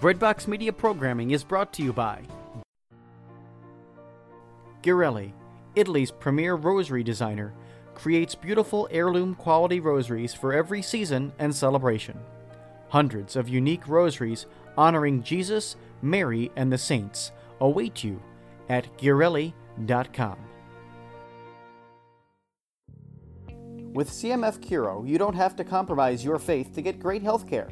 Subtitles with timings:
[0.00, 2.20] Breadbox Media programming is brought to you by
[4.80, 5.32] Ghirelli,
[5.74, 7.52] Italy's premier rosary designer,
[7.96, 12.16] creates beautiful heirloom quality rosaries for every season and celebration.
[12.90, 18.22] Hundreds of unique rosaries honoring Jesus, Mary, and the saints await you
[18.68, 20.38] at Ghirelli.com.
[23.92, 27.68] With CMF Curo, you don't have to compromise your faith to get great health care.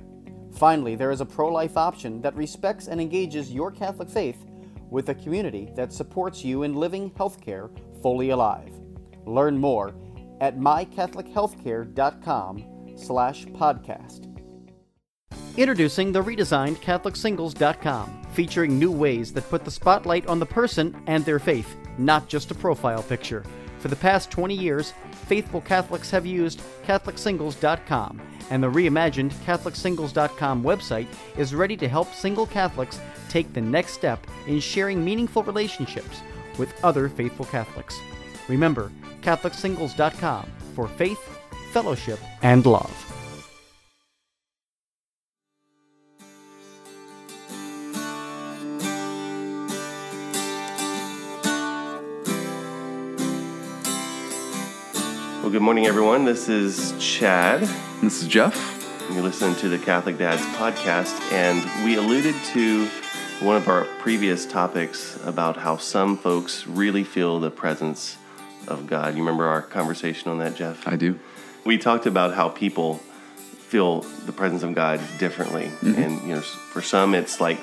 [0.56, 4.45] Finally, there is a pro life option that respects and engages your Catholic faith
[4.91, 7.70] with a community that supports you in living healthcare
[8.02, 8.73] fully alive.
[9.27, 9.95] Learn more
[10.41, 14.32] at mycatholichealthcare.com slash podcast.
[15.56, 21.24] Introducing the redesigned CatholicSingles.com, featuring new ways that put the spotlight on the person and
[21.24, 23.43] their faith, not just a profile picture.
[23.79, 24.93] For the past 20 years,
[25.27, 32.47] faithful Catholics have used CatholicSingles.com, and the reimagined CatholicSingles.com website is ready to help single
[32.47, 36.23] Catholics take the next step in sharing meaningful relationships
[36.59, 37.99] with other faithful Catholics.
[38.49, 41.38] Remember, CatholicSingles.com for faith,
[41.73, 43.05] fellowship, and love.
[55.47, 56.25] Well, good morning, everyone.
[56.25, 57.61] This is Chad.
[58.02, 58.57] This is Jeff.
[59.13, 62.87] You're listening to the Catholic Dads podcast, and we alluded to
[63.39, 68.17] one of our previous topics about how some folks really feel the presence
[68.67, 69.15] of God.
[69.15, 70.84] You remember our conversation on that, Jeff?
[70.89, 71.17] I do.
[71.65, 72.97] We talked about how people
[73.69, 76.03] feel the presence of God differently, Mm-hmm.
[76.03, 77.61] and you know, for some, it's like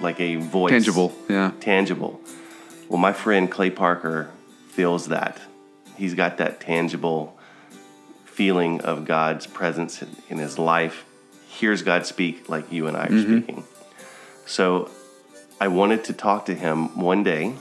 [0.00, 1.14] like a voice, Tangible.
[1.28, 1.52] Yeah.
[1.60, 2.20] tangible.
[2.88, 4.32] Well, my friend Clay Parker
[4.70, 5.40] feels that.
[6.00, 7.38] He's got that tangible
[8.24, 11.04] feeling of God's presence in, his life,
[11.46, 13.36] hears God speak like you and I are mm-hmm.
[13.36, 13.64] speaking.
[14.46, 14.90] So
[15.60, 17.54] I wanted to talk to him one day.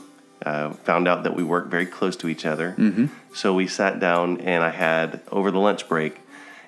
[0.45, 2.73] Uh, found out that we work very close to each other.
[2.77, 3.07] Mm-hmm.
[3.33, 6.21] So we sat down and I had, over the lunch break,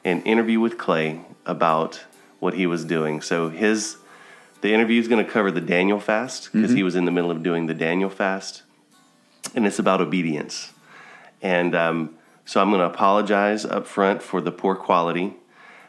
[0.04, 2.02] an interview with Clay about
[2.42, 3.22] what he was doing.
[3.22, 3.96] So his
[4.60, 6.78] the interview is going to cover the Daniel fast because mm-hmm.
[6.78, 8.64] he was in the middle of doing the Daniel fast,
[9.56, 10.74] and it's about obedience.
[11.42, 12.16] And um,
[12.46, 15.36] so I'm going to apologize up front for the poor quality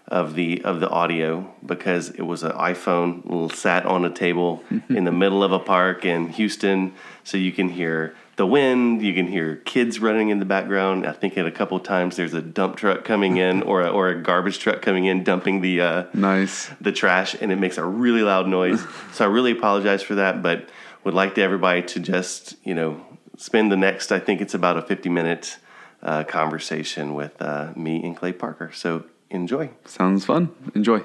[0.08, 5.04] of the of the audio because it was an iPhone sat on a table in
[5.04, 6.92] the middle of a park in Houston,
[7.24, 11.06] so you can hear the wind, you can hear kids running in the background.
[11.06, 13.88] I think at a couple of times there's a dump truck coming in or a,
[13.90, 16.70] or a garbage truck coming in dumping the uh, Nice.
[16.80, 18.82] the trash and it makes a really loud noise.
[19.12, 20.68] so I really apologize for that, but
[21.04, 23.04] would like to everybody to just, you know,
[23.42, 25.58] spend the next, I think it's about a 50 minute
[26.02, 28.70] uh, conversation with uh, me and Clay Parker.
[28.72, 29.70] So enjoy.
[29.84, 30.54] Sounds fun.
[30.76, 31.02] Enjoy.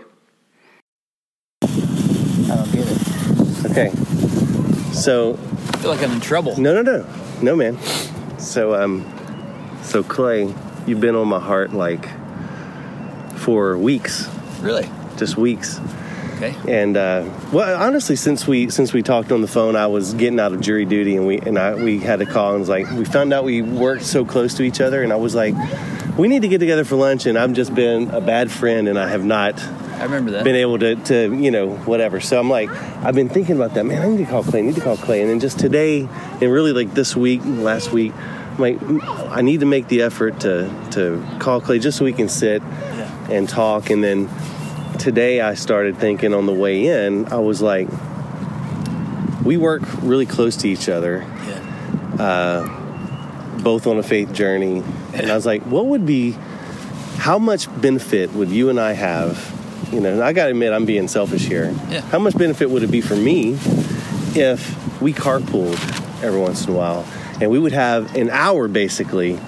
[1.63, 1.67] I
[2.47, 3.71] don't get it.
[3.71, 3.89] Okay.
[4.93, 6.57] So, I feel like I'm in trouble.
[6.59, 7.05] no, no, no.
[7.41, 7.77] No, man.
[8.39, 9.05] So, um,
[9.83, 10.53] so Clay,
[10.85, 12.07] you've been on my heart like
[13.35, 14.27] for weeks,
[14.61, 14.89] Really?
[15.17, 15.79] just weeks.
[16.37, 16.55] Okay.
[16.67, 20.39] And uh, well, honestly, since we since we talked on the phone, I was getting
[20.39, 22.89] out of jury duty, and we and I we had a call, and was like
[22.91, 25.55] we found out we worked so close to each other, and I was like,
[26.17, 28.99] we need to get together for lunch, and I've just been a bad friend, and
[28.99, 30.43] I have not I remember that.
[30.43, 32.19] been able to to you know whatever.
[32.19, 34.01] So I'm like, I've been thinking about that, man.
[34.03, 34.59] I need to call Clay.
[34.59, 37.91] I need to call Clay, and then just today, and really like this week, last
[37.91, 38.13] week.
[38.15, 38.77] I'm like,
[39.31, 42.61] I need to make the effort to to call Clay just so we can sit
[42.61, 43.31] Yeah.
[43.31, 43.89] and talk.
[43.89, 44.29] And then
[45.00, 47.88] today I started thinking on the way in, I was like,
[49.44, 51.63] we work really close to each other, Yeah.
[52.19, 54.84] Uh, both on a faith journey.
[55.13, 56.31] And I was like, what would be,
[57.18, 59.53] how much benefit would you and I have?
[59.91, 61.74] You know, I got to admit, I'm being selfish here.
[61.90, 62.02] Yeah.
[62.02, 63.53] How much benefit would it be for me
[64.35, 65.75] if we carpooled
[66.24, 67.06] every once in a while
[67.40, 69.40] and we would have an hour basically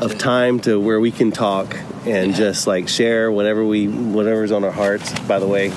[0.00, 4.64] of time to where we can talk and just like share whatever we whatever's on
[4.64, 5.18] our hearts.
[5.20, 5.70] By the way,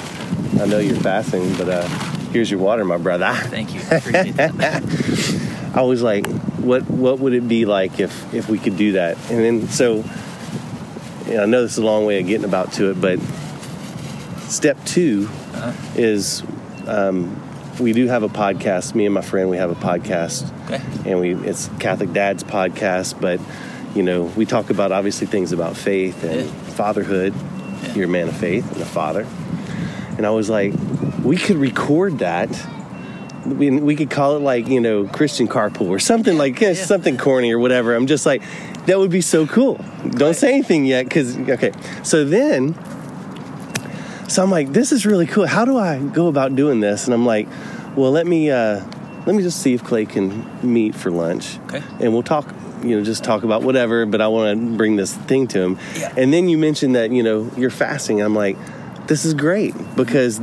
[0.60, 1.88] I know you're fasting, but uh,
[2.32, 3.32] here's your water, my brother.
[3.34, 3.82] Thank you.
[3.92, 5.72] I appreciate that.
[5.76, 6.26] I was like,
[6.58, 9.18] what what would it be like if if we could do that?
[9.30, 10.04] And then so
[11.28, 13.20] you know, I know this is a long way of getting about to it, but
[14.50, 15.30] step 2
[15.96, 16.44] is
[16.86, 17.42] um,
[17.80, 18.94] we do have a podcast.
[18.94, 21.10] Me and my friend, we have a podcast, Okay.
[21.10, 23.20] and we it's Catholic Dad's podcast.
[23.20, 23.40] But
[23.96, 26.52] you know, we talk about obviously things about faith and Yeah.
[26.76, 27.34] fatherhood.
[27.84, 27.94] Yeah.
[27.96, 29.26] You're a man of faith and a father.
[30.18, 30.74] And I was like,
[31.24, 32.50] we could record that.
[33.46, 37.18] We, we could call it like you know Christian carpool or something like yeah, something
[37.18, 37.94] corny or whatever.
[37.94, 38.42] I'm just like,
[38.86, 39.84] that would be so cool.
[40.12, 41.72] Don't say anything yet, because okay.
[42.04, 42.74] So then,
[44.30, 45.46] so I'm like, this is really cool.
[45.46, 47.06] How do I go about doing this?
[47.06, 47.48] And I'm like,
[47.98, 48.82] well, let me uh,
[49.26, 51.84] let me just see if Clay can meet for lunch, Okay.
[52.00, 52.48] and we'll talk.
[52.84, 54.06] You know, just talk about whatever.
[54.06, 55.80] But I want to bring this thing to him.
[55.96, 56.14] Yeah.
[56.18, 58.22] And then you mentioned that you know you're fasting.
[58.22, 58.58] I'm like,
[59.08, 60.40] this is great because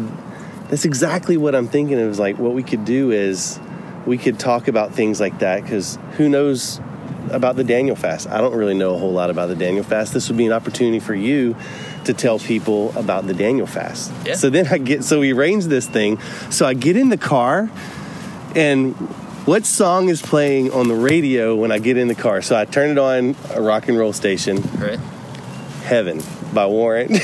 [0.68, 1.98] that's exactly what I'm thinking.
[1.98, 3.58] It was like what we could do is
[4.06, 6.80] we could talk about things like that because who knows
[7.30, 8.28] about the Daniel fast?
[8.28, 10.12] I don't really know a whole lot about the Daniel fast.
[10.14, 11.56] This would be an opportunity for you
[12.04, 14.12] to tell people about the Daniel fast.
[14.24, 14.34] Yeah.
[14.34, 16.18] So then I get so we arrange this thing.
[16.50, 17.70] So I get in the car
[18.54, 18.94] and
[19.46, 22.42] what song is playing on the radio when I get in the car?
[22.42, 24.98] So I turn it on a rock and roll station, Right?
[25.82, 26.22] Heaven
[26.52, 27.10] by Warrant.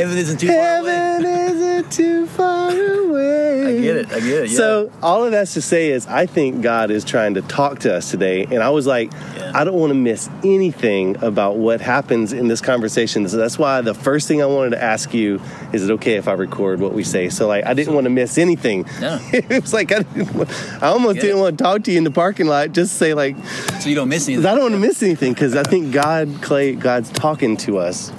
[0.00, 0.92] Heaven isn't too far away.
[0.92, 3.66] Heaven isn't too far away.
[3.66, 4.06] I get it.
[4.10, 4.50] I get it.
[4.50, 4.56] Yeah.
[4.56, 7.94] So all of that's to say is I think God is trying to talk to
[7.94, 9.52] us today, and I was like, Yeah.
[9.54, 13.28] I don't want to miss anything about what happens in this conversation.
[13.28, 15.38] So that's why the first thing I wanted to ask you
[15.72, 17.28] is it okay if I record what we say?
[17.28, 18.86] So like I didn't want to miss anything.
[19.00, 19.18] No.
[19.32, 20.46] it was like I, didn't, wa-
[20.80, 21.40] I almost didn't it.
[21.40, 22.72] want to talk to you in the parking lot.
[22.72, 23.36] Just say like
[23.80, 24.46] so you don't miss anything.
[24.46, 28.10] I don't want to miss anything because I think God, Clay, God's talking to us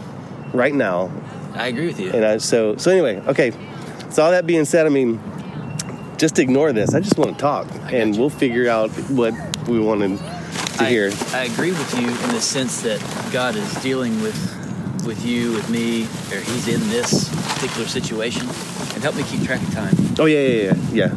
[0.53, 1.09] right now
[1.53, 2.11] I agree with you.
[2.11, 3.51] and I, so, so anyway, okay.
[4.09, 5.19] So all that being said, I mean,
[6.17, 6.93] just ignore this.
[6.93, 8.21] I just want to talk, and you.
[8.21, 9.33] we'll figure out what
[9.67, 11.11] we wanted to I, hear.
[11.33, 12.99] I agree with you in the sense that
[13.31, 14.35] God is dealing with
[15.05, 18.43] with you, with me, or He's in this particular situation.
[18.93, 19.95] And help me keep track of time.
[20.19, 21.15] Oh yeah, yeah, yeah,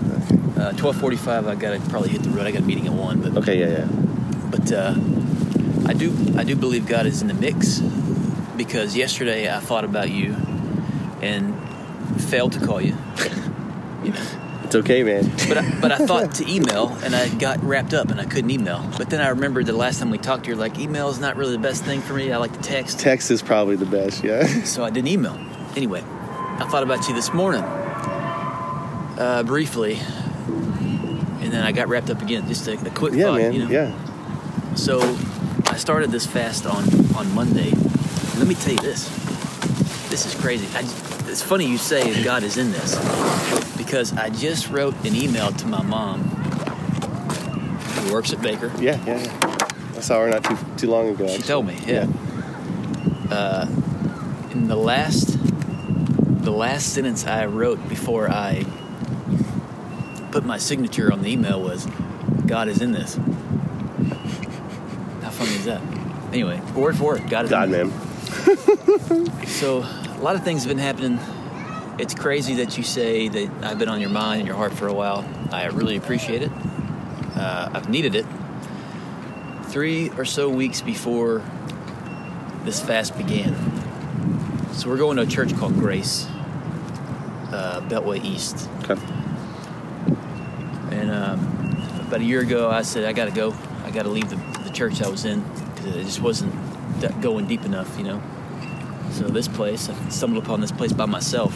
[0.56, 0.62] yeah.
[0.62, 1.46] Uh, Twelve forty-five.
[1.46, 2.46] I gotta probably hit the road.
[2.46, 3.20] I got a meeting at one.
[3.20, 3.86] But Okay, yeah, yeah.
[4.50, 4.94] but uh,
[5.86, 7.80] I do I do believe God is in the mix
[8.56, 10.34] because yesterday I thought about you
[11.22, 11.54] and
[12.22, 12.96] failed to call you.
[14.04, 14.26] You know.
[14.64, 15.30] It's okay, man.
[15.48, 18.50] But I, but I thought to email, and I got wrapped up, and I couldn't
[18.50, 18.86] email.
[18.98, 21.52] But then I remembered the last time we talked, you're like, email is not really
[21.52, 22.30] the best thing for me.
[22.30, 24.22] I like to text, Text is probably the best.
[24.22, 24.46] Yeah.
[24.64, 25.38] so I didn't email.
[25.74, 29.94] Anyway, I thought about you this morning, uh, briefly,
[31.40, 32.46] and then I got wrapped up again.
[32.46, 33.52] Just a, a quick Yeah, thought, man.
[33.54, 33.70] you know.
[33.70, 34.74] Yeah.
[34.74, 35.00] So
[35.66, 36.84] I started this fast on
[37.16, 37.72] on Monday.
[38.38, 39.08] Let me tell you this.
[40.10, 40.66] This is crazy.
[40.76, 40.80] I,
[41.30, 42.96] it's funny you say God is in this
[43.76, 48.72] because I just wrote an email to my mom who works at Baker.
[48.78, 49.68] Yeah, yeah, yeah.
[49.96, 51.26] I saw her not too too long ago.
[51.26, 51.48] She actually.
[51.48, 52.06] told me, yeah.
[53.30, 53.66] Uh,
[54.52, 55.36] in the last
[56.44, 58.64] the last sentence I wrote before I
[60.30, 61.86] put my signature on the email was
[62.46, 63.14] God is in this.
[65.22, 65.80] How funny is that?
[66.32, 67.88] Anyway, word for word, God is God, in this.
[67.88, 68.03] man.
[69.46, 71.18] So a lot of things have been happening.
[71.98, 74.88] It's crazy that you say that I've been on your mind and your heart for
[74.88, 75.24] a while.
[75.52, 76.50] I really appreciate it.
[77.34, 78.26] Uh, I've needed it.
[79.66, 81.42] Three or so weeks before
[82.64, 83.54] this fast began.
[84.72, 86.26] So we're going to a church called Grace,
[87.52, 88.68] uh, Beltway East.
[88.82, 89.00] Okay.
[90.90, 93.54] And um, about a year ago, I said, I got to go.
[93.84, 95.42] I got to leave the, the church I was in
[95.74, 96.52] because it just wasn't
[97.20, 98.22] going deep enough, you know.
[99.10, 101.54] So this place, I stumbled upon this place by myself.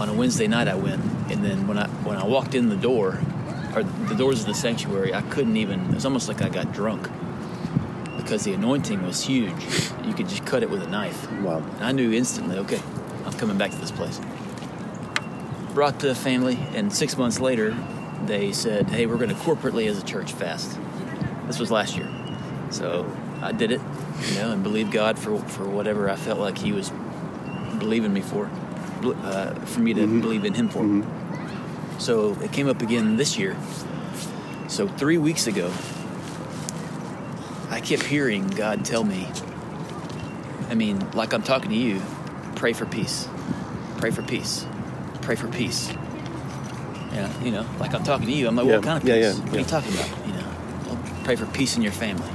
[0.00, 2.76] On a Wednesday night, I went, and then when I when I walked in the
[2.76, 3.20] door,
[3.74, 5.80] or the doors of the sanctuary, I couldn't even.
[5.90, 7.08] It was almost like I got drunk
[8.16, 9.52] because the anointing was huge.
[10.04, 11.30] You could just cut it with a knife.
[11.40, 11.58] Wow.
[11.58, 12.80] And I knew instantly, okay,
[13.24, 14.20] I'm coming back to this place.
[15.74, 17.76] Brought the family, and six months later,
[18.26, 20.78] they said, hey, we're going to corporately as a church fast.
[21.46, 22.08] This was last year.
[22.70, 23.04] So
[23.42, 23.80] I did it,
[24.28, 26.90] you know, and believed God for, for whatever I felt like He was
[27.78, 28.48] believing me for,
[29.04, 31.04] uh, for me to believe in Him for.
[31.98, 33.56] So it came up again this year.
[34.68, 35.72] So three weeks ago,
[37.68, 39.28] I kept hearing God tell me,
[40.70, 42.00] I mean, like I'm talking to you,
[42.54, 43.28] pray for peace.
[43.98, 44.66] Pray for peace.
[45.20, 45.90] Pray for peace.
[47.12, 48.48] Yeah, you know, like I'm talking to you.
[48.48, 49.10] I'm like, Yeah, what kind of peace?
[49.10, 50.26] yeah, yeah, what are you talking about?
[50.26, 50.46] You know,
[50.86, 52.28] well, pray for peace in your family,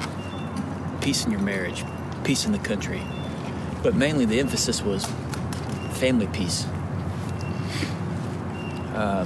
[1.07, 1.85] peace in your marriage,
[2.25, 3.01] peace in the country.
[3.81, 5.05] But mainly the emphasis was
[5.93, 6.65] family peace.
[8.93, 9.25] Um,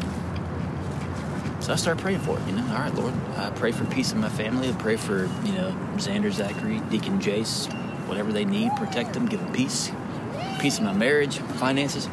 [1.59, 2.61] so I started praying for it, you know.
[2.67, 4.69] All right, Lord, I pray for peace in my family.
[4.69, 7.65] I pray for, you know, Xander, Zachary, Deacon Jace,
[8.07, 9.91] whatever they need, protect them, give them peace.
[10.59, 12.07] Peace in my marriage, finances.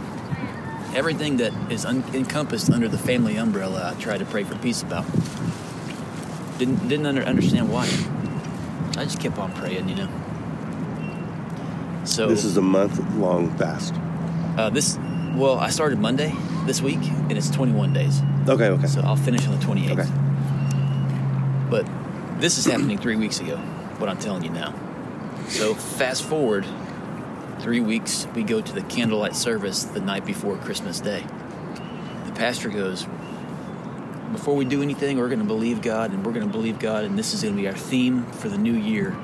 [0.95, 4.81] Everything that is un- encompassed under the family umbrella, I try to pray for peace
[4.81, 5.05] about.
[6.57, 7.87] Didn't didn't under- understand why.
[8.99, 10.09] I just kept on praying, you know.
[12.05, 13.95] So This is a month long fast.
[14.57, 14.99] uh, this.
[15.35, 16.35] Well, I started Monday
[16.67, 18.21] this week, and it's 21 days.
[18.49, 18.87] Okay, okay.
[18.87, 19.99] So I'll finish on the 28th.
[20.01, 20.09] Okay.
[21.71, 21.87] But
[22.41, 23.57] this is happening three weeks ago,
[23.99, 24.75] what I'm telling you now.
[25.49, 26.67] So fast forward,
[27.61, 31.25] three weeks, we go to the candlelight service the night before Christmas Day.
[32.27, 33.07] The pastor goes,
[34.33, 37.05] Before we do anything, we're going to believe God, and we're going to believe God,
[37.05, 39.17] and this is going to be our theme for the new year.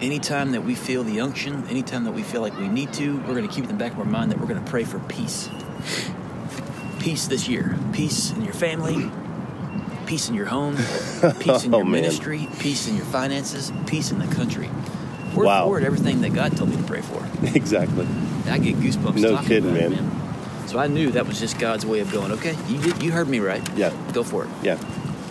[0.00, 3.34] Anytime that we feel the unction, anytime that we feel like we need to, we're
[3.34, 4.98] going to keep in the back of our mind that we're going to pray for
[5.00, 5.48] peace.
[6.98, 7.78] Peace this year.
[7.92, 9.10] Peace in your family,
[10.06, 10.76] peace in your home,
[11.38, 11.92] peace in Oh, your man.
[12.02, 14.68] ministry, peace in your finances, peace in the country.
[15.34, 15.64] Word Wow.
[15.64, 17.24] for word, everything that God told me to pray for.
[17.56, 18.04] exactly.
[18.06, 19.20] And I get goosebumps.
[19.20, 20.15] No talking kidding, about it, man.
[20.66, 22.32] So I knew that was just God's way of going.
[22.32, 23.62] Okay, you did, you heard me right.
[23.76, 23.92] Yeah.
[24.12, 24.50] Go for it.
[24.62, 24.78] Yeah.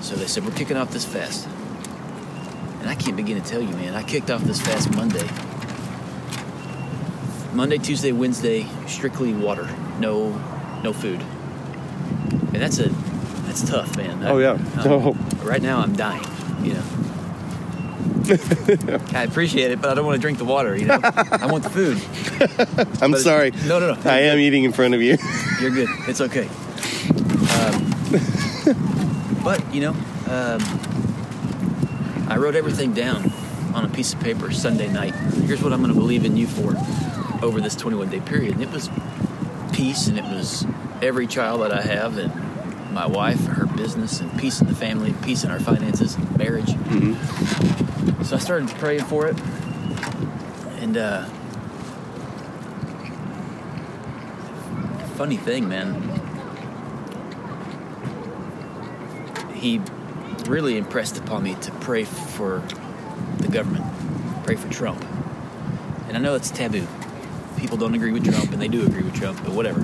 [0.01, 1.47] So they said we're kicking off this fast,
[2.79, 3.95] and I can't begin to tell you, man.
[3.95, 5.27] I kicked off this fast Monday.
[7.53, 10.29] Monday, Tuesday, Wednesday, strictly water, no,
[10.83, 11.21] no food,
[12.53, 12.89] and that's a
[13.45, 14.23] that's tough, man.
[14.25, 14.51] Oh, yeah.
[14.51, 15.11] Um, Oh.
[15.43, 16.25] Right now, I'm dying.
[16.63, 16.83] You know.
[19.15, 20.75] I appreciate it, but I don't want to drink the water.
[20.75, 22.01] You know, I want the food.
[23.01, 23.51] I'm But- sorry.
[23.65, 24.01] No, no, no.
[24.09, 25.17] I am eating in front of you.
[25.61, 25.89] You're good.
[26.07, 26.47] It's okay.
[27.55, 27.91] Um,
[29.43, 29.91] but you know,
[30.27, 30.61] um,
[32.29, 33.31] I wrote everything down
[33.73, 35.13] on a piece of paper Sunday night.
[35.13, 36.75] Here's what I'm going to believe in you for
[37.43, 38.53] over this 21 day period.
[38.53, 38.89] And it was
[39.73, 40.65] peace, and it was
[41.01, 42.33] every child that I have, and
[42.93, 46.71] my wife, and her business, and peace in the family, peace in our finances, marriage.
[48.23, 49.39] So I started praying for it,
[50.79, 51.25] and uh,
[55.15, 55.93] funny thing, man.
[59.53, 59.81] He
[60.47, 62.63] really impressed upon me to pray for
[63.37, 63.85] the government,
[64.43, 65.03] pray for Trump.
[66.07, 66.87] And I know it's taboo.
[67.57, 69.81] People don't agree with Trump, and they do agree with Trump, but whatever.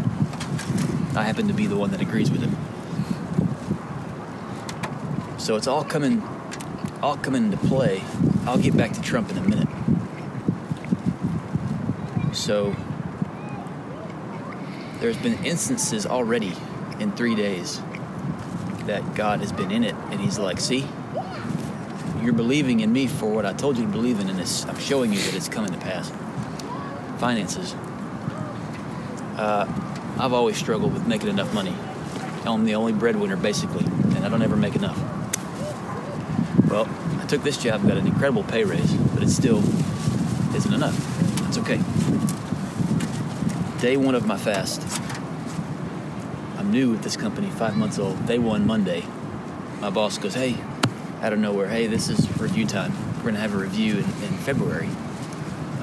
[1.18, 2.56] I happen to be the one that agrees with him.
[5.40, 6.22] So it's all coming,
[7.02, 8.04] all come into play.
[8.46, 9.68] I'll get back to Trump in a minute.
[12.34, 12.76] So
[15.00, 16.54] there's been instances already
[17.00, 17.82] in three days
[18.86, 20.88] that God has been in it, and He's like, "See,
[22.22, 25.12] you're believing in me for what I told you to believe in, and I'm showing
[25.12, 26.12] you that it's coming to pass."
[27.18, 27.76] Finances.
[29.38, 29.66] Uh,
[30.20, 31.76] I've always struggled with making enough money.
[32.46, 35.00] I'm the only breadwinner, basically, and I don't ever make enough.
[36.72, 36.88] Well,
[37.20, 39.60] I took this job, got an incredible pay raise, but it still
[40.56, 40.96] isn't enough.
[41.50, 41.78] It's okay.
[43.82, 44.82] Day one of my fast.
[46.58, 48.26] I'm new with this company, five months old.
[48.26, 49.04] Day one, Monday.
[49.82, 50.56] My boss goes, Hey,
[51.22, 52.94] out of nowhere, hey, this is review time.
[53.18, 54.90] We're going to have a review in, in February.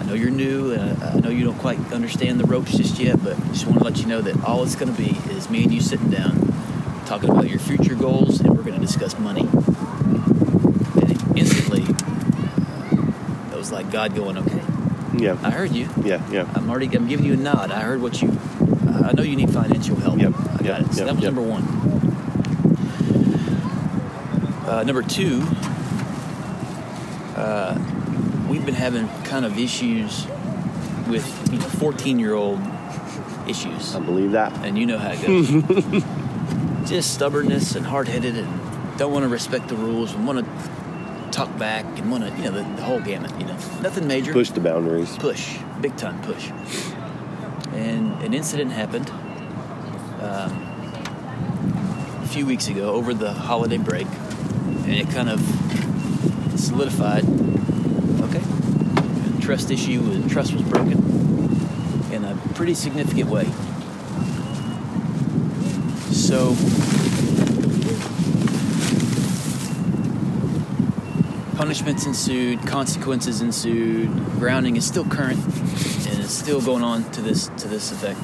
[0.00, 2.98] I know you're new, and I I know you don't quite understand the ropes just
[2.98, 5.50] yet, but just want to let you know that all it's going to be is
[5.50, 6.52] me and you sitting down,
[7.06, 9.42] talking about your future goals, and we're going to discuss money.
[9.42, 14.62] And instantly, it was like God going, Okay,
[15.16, 15.36] Yeah.
[15.42, 15.88] I heard you.
[16.02, 16.22] Yeah.
[16.30, 16.48] Yeah.
[16.54, 16.86] I'm already.
[16.96, 17.70] I'm giving you a nod.
[17.70, 18.38] I heard what you.
[19.04, 20.18] I know you need financial help.
[20.18, 20.94] Yep, I got yep, it.
[20.94, 21.34] So yep, that was yep.
[21.34, 21.64] number one.
[24.68, 25.42] Uh, number two.
[27.36, 27.78] Uh,
[28.48, 30.26] we've been having kind of issues
[31.08, 32.60] with you know 14 year old
[33.48, 34.52] issues, I believe that.
[34.64, 35.48] and you know how it goes.
[36.90, 40.77] Just stubbornness and hard headed, and don't want to respect the rules, and want to
[41.38, 43.30] talk back, and want to you know the, the whole gamut.
[43.38, 45.16] You know, nothing major Push the boundaries.
[45.18, 46.50] push, big time push.
[47.72, 49.08] And an incident happened
[50.20, 50.50] um,
[52.24, 55.40] a few weeks ago over the holiday break, and it kind of
[56.58, 57.24] solidified.
[58.22, 58.42] Okay,
[59.40, 60.98] trust issue, trust was broken
[62.12, 63.44] in a pretty significant way.
[66.12, 66.87] So.
[71.58, 74.08] Punishments ensued, consequences ensued.
[74.38, 78.22] Grounding is still current, and it's still going on to this to this effect,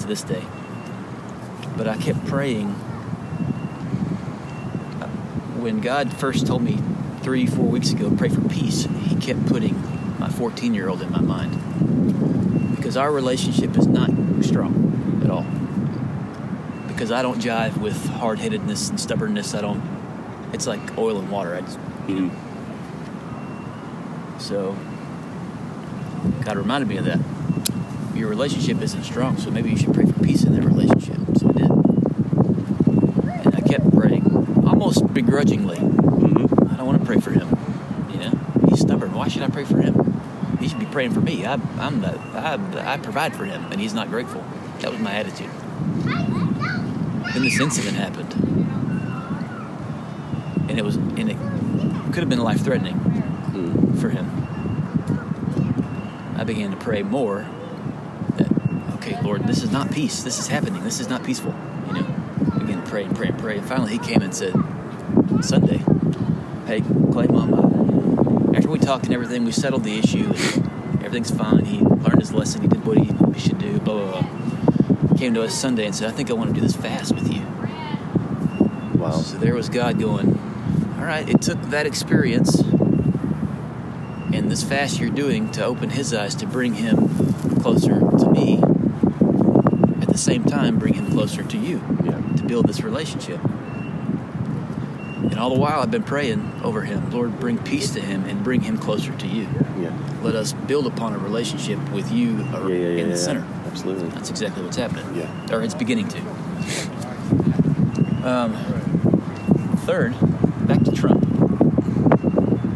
[0.00, 0.44] to this day.
[1.76, 2.68] But I kept praying.
[5.00, 5.08] Uh,
[5.58, 6.78] When God first told me
[7.22, 9.74] three, four weeks ago, pray for peace, He kept putting
[10.20, 12.76] my 14 year old in my mind.
[12.76, 14.10] Because our relationship is not
[14.42, 15.44] strong at all.
[16.86, 19.54] Because I don't jive with hard headedness and stubbornness.
[19.56, 19.82] I don't,
[20.52, 21.56] it's like oil and water.
[21.56, 22.30] I just, Mhm.
[24.46, 24.76] So
[26.44, 27.18] God reminded me of that.
[28.14, 31.18] Your relationship isn't strong, so maybe you should pray for peace in that relationship.
[31.36, 31.70] So I did.
[33.44, 34.24] And I kept praying,
[34.64, 35.78] almost begrudgingly.
[35.78, 36.72] Mhm.
[36.72, 37.48] I don't want to pray for him.
[38.12, 38.38] You know,
[38.68, 39.12] he's stubborn.
[39.14, 40.20] Why should I pray for him?
[40.60, 41.44] He should be praying for me.
[41.44, 44.44] I, I'm the, I, I provide for him, and he's not grateful.
[44.78, 45.50] That was my attitude.
[46.04, 48.32] Then this incident happened,
[50.70, 51.36] and it was, and it
[52.12, 53.24] could have been life threatening.
[54.06, 54.30] For him.
[56.36, 57.46] I began to pray more
[58.36, 58.48] that,
[58.96, 60.22] okay, Lord, this is not peace.
[60.22, 60.84] This is happening.
[60.84, 61.54] This is not peaceful.
[61.88, 62.06] You know,
[62.54, 63.58] I began to pray and pray and pray.
[63.58, 64.52] And finally, he came and said,
[65.40, 65.78] Sunday,
[66.66, 66.82] hey,
[67.12, 70.28] Clay, Mama, after we talked and everything, we settled the issue.
[71.02, 71.64] Everything's fine.
[71.64, 72.62] He learned his lesson.
[72.62, 75.16] He did what he, he should do, blah, blah, blah.
[75.16, 77.32] Came to us Sunday and said, I think I want to do this fast with
[77.32, 77.40] you.
[79.00, 79.12] Wow.
[79.12, 80.38] So there was God going,
[80.98, 82.65] all right, it took that experience
[84.56, 87.08] this fast you're doing to open his eyes to bring him
[87.60, 88.54] closer to me.
[90.00, 92.18] At the same time, bring him closer to you Yeah.
[92.36, 93.38] to build this relationship.
[93.44, 98.42] And all the while, I've been praying over him Lord, bring peace to him and
[98.42, 99.46] bring him closer to you.
[99.78, 99.90] Yeah.
[100.22, 103.44] Let us build upon a relationship with you uh, Yeah, yeah, in the center.
[103.66, 104.08] Absolutely.
[104.08, 105.04] That's exactly what's happening.
[105.16, 105.54] Yeah.
[105.54, 106.18] Or it's beginning to.
[108.26, 108.54] Um,
[109.84, 110.14] third,
[110.66, 111.20] back to Trump.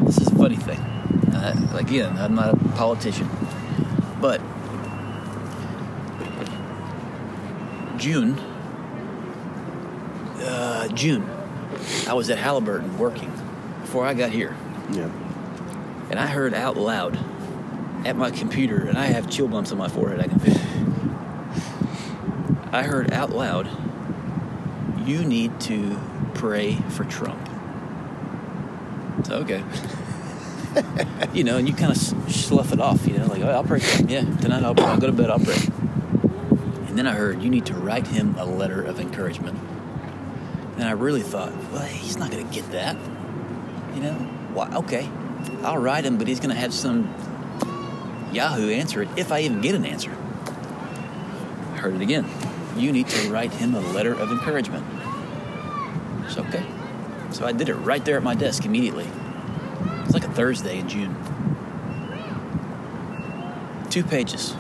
[0.05, 0.79] This is a funny thing.
[1.33, 1.55] Uh,
[1.91, 3.29] again, I'm not a politician.
[4.21, 4.41] But
[7.99, 8.39] June,
[10.41, 11.29] uh, June,
[12.09, 13.31] I was at Halliburton working
[13.81, 14.55] before I got here
[14.93, 15.09] Yeah.
[16.11, 17.19] and I heard out loud
[18.07, 20.21] at my computer, and I have chill bumps on my forehead.
[20.21, 20.57] I can feel.
[22.73, 23.69] I heard out loud,
[25.05, 25.99] "You need to
[26.35, 27.47] pray for Trump."
[29.25, 29.63] So okay,
[31.35, 33.81] you know, and you kind of slough it off, you know, like oh, I'll pray.
[34.07, 35.31] Yeah, tonight I'll, I'll go to bed.
[35.31, 35.59] I'll pray.
[36.89, 39.59] And then I heard you need to write him a letter of encouragement.
[40.77, 42.97] And I really thought, well, he's not going to get that.
[43.95, 44.15] You know,
[44.55, 44.71] why?
[44.77, 45.09] Okay,
[45.63, 47.15] I'll write him, but he's going to have some
[48.33, 50.11] Yahoo answer it if I even get an answer.
[50.11, 52.27] I heard it again.
[52.77, 54.85] You need to write him a letter of encouragement.
[56.25, 56.65] It's okay.
[57.33, 59.07] So I did it right there at my desk immediately.
[60.49, 61.17] It's like a Thursday in June.
[63.91, 64.55] Two pages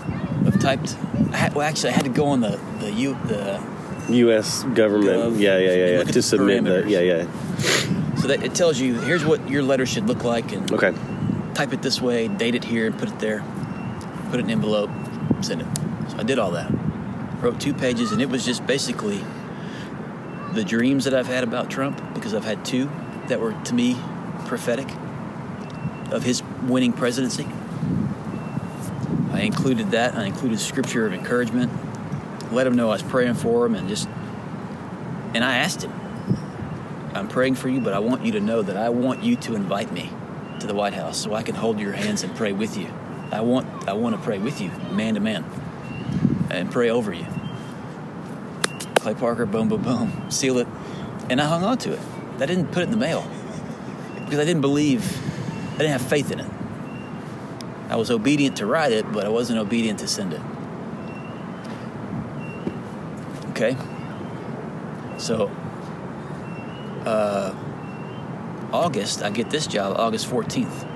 [0.46, 0.96] of typed.
[1.32, 3.60] I had, well, actually, I had to go on the the U the
[4.08, 4.64] U.S.
[4.75, 5.34] government.
[5.34, 5.40] Gov.
[5.40, 6.04] yeah, yeah, yeah, yeah.
[6.04, 6.84] To submit the.
[6.88, 8.16] Yeah, yeah.
[8.16, 10.93] so that it tells you here's what your letter should look like and Okay.
[11.54, 13.45] type it this way, date it here, and put it there,
[14.30, 14.90] put it in an envelope,
[15.43, 15.66] send it.
[16.10, 16.71] So I did all that.
[17.40, 19.25] Wrote two pages, and it was just basically
[20.52, 22.90] the dreams that I've had about Trump, because I've had two
[23.28, 23.97] that were to me
[24.47, 24.88] prophetic
[26.12, 27.46] of his winning presidency.
[29.32, 30.14] I included that.
[30.14, 31.73] I included scripture of encouragement.
[32.52, 34.08] Let him know I was praying for him, and just
[35.34, 35.92] and I asked him,
[37.14, 39.54] I'm praying for you, but I want you to know that I want you to
[39.54, 40.10] invite me
[40.58, 42.92] to the White House so I can hold your hands and pray with you.
[43.32, 45.44] I want I want to pray with you, man to man,
[46.50, 47.26] and pray over you.
[48.96, 50.66] Clay Parker, boom, boom, boom, seal it,
[51.30, 52.00] and I hung on to it.
[52.38, 53.26] I didn't put it in the mail
[54.25, 55.02] because I didn't believe,
[55.82, 56.50] didn't have faith in it.
[57.88, 60.40] I was obedient to write it, but I wasn't obedient to send it.
[63.50, 63.76] Okay.
[65.19, 65.49] So,
[67.04, 67.54] uh,
[68.73, 70.86] August, I get this job, August 14th.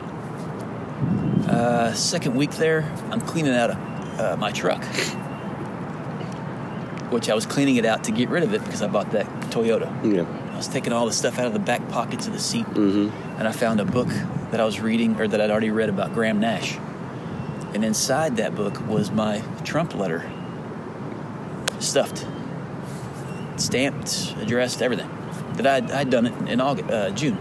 [1.49, 4.83] Uh, second week there, I'm cleaning out uh, my truck,
[7.13, 9.27] which I was cleaning it out to get rid of it because I bought that
[9.51, 9.91] Toyota.
[10.15, 10.25] Yeah.
[10.53, 13.39] I was taking all the stuff out of the back pockets of the seat, Mm-hmm.
[13.39, 14.09] and I found a book
[14.55, 16.79] that I was reading or that I'd already read about Graham Nash.
[17.75, 20.31] And inside that book was my Trump letter,
[21.81, 22.25] stuffed,
[23.57, 25.11] stamped, addressed, everything.
[25.55, 27.37] That I'd, I'd done it in August, uh, June.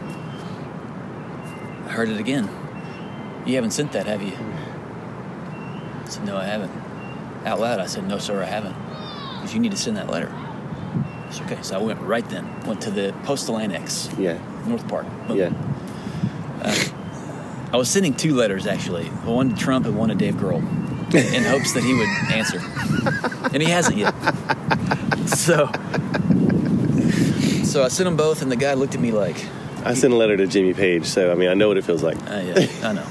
[1.85, 2.49] I heard it again.
[3.45, 4.33] You haven't sent that, have you?
[4.35, 6.71] I said, No, I haven't.
[7.45, 8.75] Out loud, I said, No, sir, I haven't.
[9.35, 10.31] Because you need to send that letter.
[10.33, 12.63] I said, Okay, so I went right then.
[12.65, 14.39] Went to the postal annex, Yeah.
[14.65, 15.05] North Park.
[15.29, 15.53] Yeah.
[17.73, 20.59] I was sending two letters actually, one to Trump and one to Dave Grohl,
[21.13, 22.59] in hopes that he would answer,
[23.51, 24.13] and he hasn't yet.
[25.27, 25.65] So,
[27.63, 29.43] so I sent them both, and the guy looked at me like,
[29.83, 32.03] I sent a letter to Jimmy Page, so I mean, I know what it feels
[32.03, 32.17] like.
[32.29, 33.07] uh, "Yeah, I know,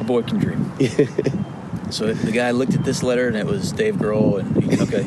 [0.00, 0.72] a boy can dream."
[1.90, 5.06] so the guy looked at this letter, and it was Dave Grohl, and he, okay,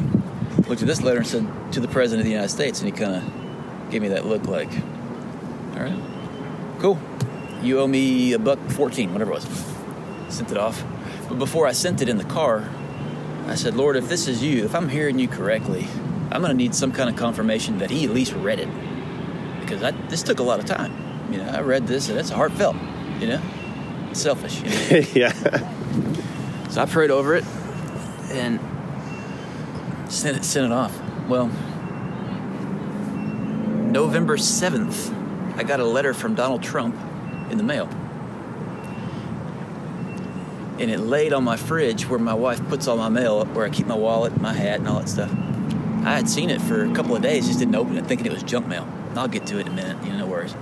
[0.70, 2.96] looked at this letter and said to the president of the United States, and he
[2.98, 4.70] kind of gave me that look like,
[5.76, 6.00] "All right,
[6.80, 7.00] cool."
[7.62, 9.76] You owe me a buck 14 whatever it was.
[10.30, 10.84] Sent it off.
[11.28, 12.70] But before i sent it in the car
[13.48, 15.88] i said lord if this is you if i'm hearing you correctly
[16.32, 18.70] i'm going to need some kind of confirmation that he at least read it.
[19.62, 20.94] Because I, this took a lot of time.
[21.32, 22.76] You know i read this and it's heartfelt
[23.20, 23.42] you know?
[24.12, 25.08] It's selfish you know?
[25.14, 25.32] yeah.
[26.70, 27.46] so i prayed over it
[28.32, 28.60] and
[30.10, 30.98] sent it sent it off.
[31.28, 31.52] Well
[33.88, 36.94] november 7th i got a letter from donald trump
[37.52, 37.90] in the mail.
[40.80, 43.70] and it laid on my fridge where my wife puts all my mail, where I
[43.70, 45.32] keep my wallet, my hat, and all that stuff.
[46.06, 48.32] I had seen it for a couple of days, just didn't open it, thinking it
[48.32, 48.88] was junk mail.
[49.16, 50.04] I'll get to it in a minute.
[50.04, 50.56] You know, no worries.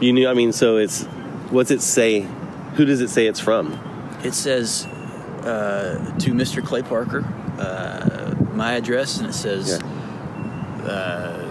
[0.00, 0.28] You knew.
[0.28, 1.04] I mean, so it's
[1.50, 2.28] what's it say?
[2.74, 3.80] Who does it say it's from?
[4.22, 6.62] It says uh, to Mr.
[6.62, 7.24] Clay Parker,
[7.58, 9.80] uh, my address, and it says
[10.82, 11.45] uh,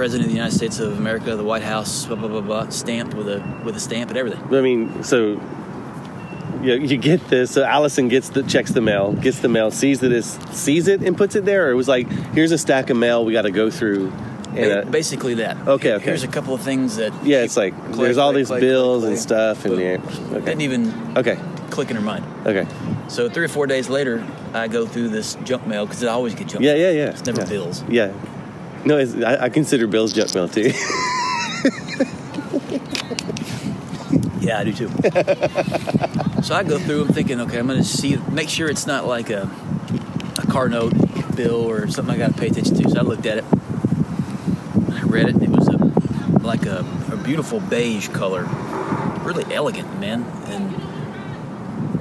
[0.00, 3.12] President of the United States of America, the White House, blah blah blah blah, stamped
[3.12, 4.42] with a with a stamp and everything.
[4.50, 5.38] I mean, so
[6.62, 7.50] you, you get this.
[7.50, 11.02] So Allison gets the checks the mail, gets the mail, sees that it sees it
[11.02, 11.68] and puts it there.
[11.68, 14.10] Or it was like, here's a stack of mail we got to go through.
[14.56, 15.68] And uh, Basically that.
[15.68, 16.04] Okay, okay.
[16.06, 17.12] Here's a couple of things that.
[17.22, 19.80] yeah, it's like Clay, there's all Clay, these Clay, bills and stuff and Boom.
[19.80, 19.98] there.
[19.98, 22.24] Didn't Okay, even okay, click in her mind.
[22.46, 22.66] okay.
[23.08, 26.34] So three or four days later, I go through this junk mail because I always
[26.34, 26.64] get junk.
[26.64, 26.94] Yeah, mail.
[26.94, 27.10] yeah, yeah.
[27.10, 27.48] It's never yeah.
[27.50, 27.84] bills.
[27.86, 28.12] Yeah.
[28.84, 30.72] No, I, I consider bills junk mail too.
[34.40, 34.88] Yeah, I do too.
[36.42, 39.06] so I go through them thinking, okay, I'm going to see, make sure it's not
[39.06, 39.50] like a,
[40.38, 40.94] a car note
[41.36, 42.88] bill or something I got to pay attention to.
[42.88, 43.44] So I looked at it,
[44.92, 45.76] I read it, it was a
[46.40, 48.48] like a, a beautiful beige color,
[49.22, 50.24] really elegant, man.
[50.46, 50.74] And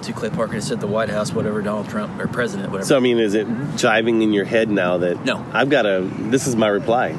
[0.04, 2.88] to Clay Parker, it said the White House, whatever, Donald Trump or President, whatever.
[2.88, 5.46] so I mean, is it jiving in your head now that No.
[5.54, 7.16] I've got a this is my reply.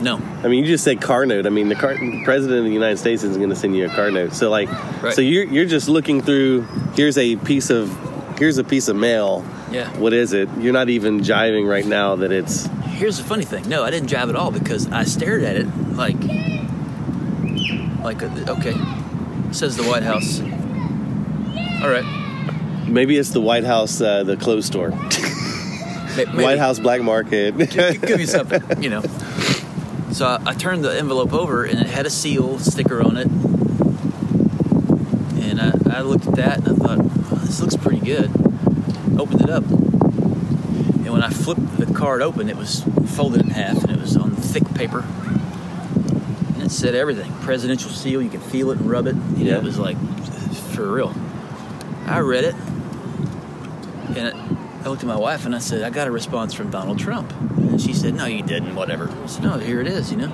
[0.00, 1.46] no, I mean, you just said car note.
[1.46, 3.90] I mean, the car, president of the United States isn't going to send you a
[3.94, 4.32] car note.
[4.34, 4.70] So like,
[5.02, 5.12] Right.
[5.14, 6.62] so you're you're just looking through.
[6.94, 7.90] Here's a piece of
[8.38, 9.44] here's a piece of mail.
[9.70, 9.88] Yeah.
[9.98, 10.48] What is it?
[10.58, 12.66] You're not even jiving right now that it's.
[12.86, 13.68] Here's the funny thing.
[13.68, 16.16] No, I didn't jive at all because I stared at it like,
[18.02, 18.74] like okay,
[19.52, 20.40] says the White House.
[21.82, 22.04] All right,
[22.86, 24.90] Maybe it's the White House, uh, the clothes store,
[26.16, 26.42] maybe.
[26.42, 27.54] White House black market.
[27.56, 29.00] Could give you something, you know.
[30.12, 33.28] So I, I turned the envelope over and it had a seal sticker on it,
[35.42, 38.28] and I, I looked at that and I thought, oh, this looks pretty good.
[39.18, 43.82] Opened it up, and when I flipped the card open, it was folded in half
[43.84, 45.04] and it was on thick paper.
[46.54, 49.14] And it said everything presidential seal, you can feel it and rub it.
[49.36, 49.56] You know, Yeah.
[49.58, 49.96] it was like
[50.74, 51.14] for real.
[52.10, 52.54] I read it,
[54.16, 56.70] and it, I looked at my wife and I said, I got a response from
[56.70, 57.30] Donald Trump.
[57.32, 59.10] And she said, No, you didn't, whatever.
[59.10, 60.32] I said, No, here it is, you know.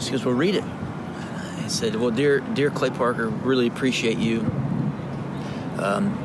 [0.00, 0.64] She goes, Well, read it.
[0.64, 4.40] I said, Well, dear, dear Clay Parker, really appreciate you
[5.78, 6.16] um,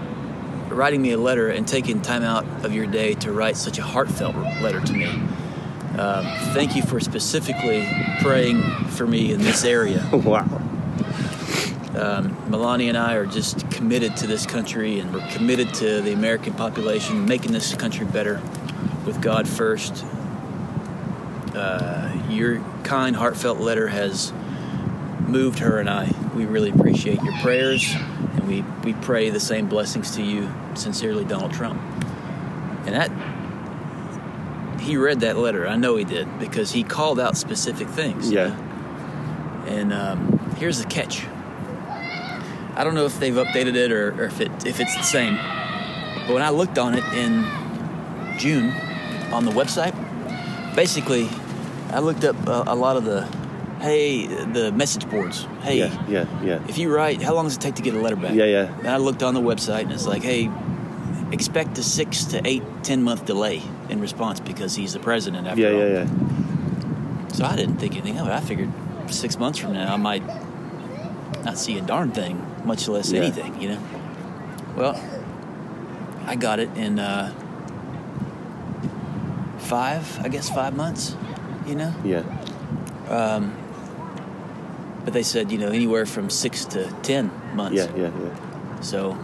[0.69, 3.83] writing me a letter and taking time out of your day to write such a
[3.83, 5.07] heartfelt letter to me.
[5.97, 7.87] Um, thank you for specifically
[8.21, 10.07] praying for me in this area.
[10.13, 10.45] wow.
[11.95, 16.13] Um, Melania and I are just committed to this country and we're committed to the
[16.13, 18.39] American population, making this country better
[19.07, 20.05] with God first.
[21.55, 24.31] Uh, your kind, heartfelt letter has
[25.21, 26.13] moved her and I.
[26.35, 30.47] We really appreciate your prayers and we, we pray the same blessings to you.
[30.75, 31.81] Sincerely, Donald Trump.
[32.85, 35.67] And that, he read that letter.
[35.67, 38.31] I know he did because he called out specific things.
[38.31, 38.55] Yeah.
[39.65, 41.25] And um, here's the catch.
[42.81, 45.35] I don't know if they've updated it or, or if it if it's the same.
[46.25, 47.45] But when I looked on it in
[48.39, 48.71] June
[49.31, 49.93] on the website,
[50.75, 51.29] basically,
[51.91, 53.21] I looked up a, a lot of the
[53.81, 55.45] hey the message boards.
[55.61, 56.05] Hey, Yeah.
[56.09, 56.25] Yeah.
[56.43, 56.63] Yeah.
[56.67, 58.33] if you write, how long does it take to get a letter back?
[58.33, 58.45] Yeah.
[58.45, 58.75] Yeah.
[58.79, 60.49] And I looked on the website and it's like, hey,
[61.31, 65.61] expect a six to eight, ten month delay in response because he's the president after
[65.61, 65.69] Yeah.
[65.69, 65.87] all.
[65.87, 66.03] Yeah.
[66.05, 67.27] Yeah.
[67.33, 68.31] So I didn't think anything of it.
[68.31, 68.71] I figured
[69.07, 70.23] six months from now I might
[71.43, 73.21] not see a darn thing, much less Yeah.
[73.21, 73.79] anything, you know.
[74.75, 75.03] Well,
[76.25, 77.33] I got it in uh,
[79.59, 81.15] five, I guess five months,
[81.67, 81.93] you know.
[82.03, 82.23] Yeah.
[83.09, 83.53] Um,
[85.03, 87.75] but they said, you know, anywhere from six to ten months.
[87.77, 87.87] Yeah.
[87.95, 88.11] Yeah.
[88.23, 88.81] Yeah.
[88.81, 89.17] So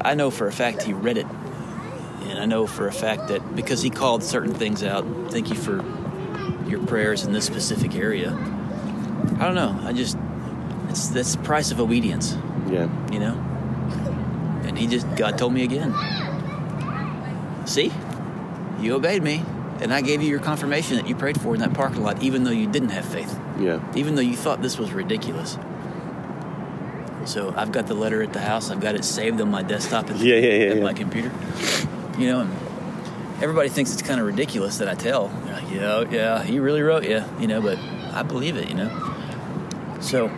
[0.00, 1.26] I know for a fact he read it.
[2.22, 5.56] And I know for a fact that because he called certain things out, thank you
[5.56, 5.84] for
[6.68, 8.30] your prayers in this specific area.
[9.40, 9.76] I don't know.
[9.82, 10.16] I just,
[10.90, 12.36] it's that's the price of obedience,
[12.68, 12.88] Yeah.
[13.10, 13.34] you know?
[14.66, 15.94] And he just, God told me again.
[17.66, 17.92] See?
[18.80, 19.42] You obeyed me.
[19.80, 22.44] And I gave you your confirmation that you prayed for in that parking lot, even
[22.44, 23.80] though you didn't have faith Yeah.
[23.94, 25.56] even though you thought this was ridiculous.
[27.24, 28.70] So I've got the letter at the house.
[28.70, 30.82] I've got it saved on my desktop at, Yeah, yeah, yeah, yeah.
[30.82, 31.30] my computer.
[32.18, 32.50] You know, and
[33.42, 35.28] everybody thinks it's kind of ridiculous that I tell.
[35.44, 37.78] They're like, yeah, yeah, he really wrote you, you know, but
[38.12, 38.90] I believe it, you know.
[40.00, 40.28] So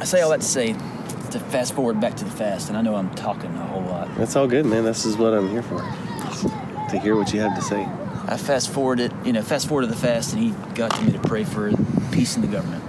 [0.00, 2.82] I say all that to say to fast forward back to the fast, and I
[2.82, 4.14] know I'm talking a whole lot.
[4.16, 4.84] That's all good, man.
[4.84, 5.78] This is what I'm here for.
[6.90, 7.86] To hear what you have to say.
[8.26, 11.12] I fast forwarded, you know, fast forward to the fast, and he got to me
[11.12, 11.72] to pray for
[12.12, 12.82] peace in the government.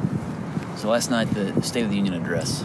[0.77, 2.63] So last night, the State of the Union address,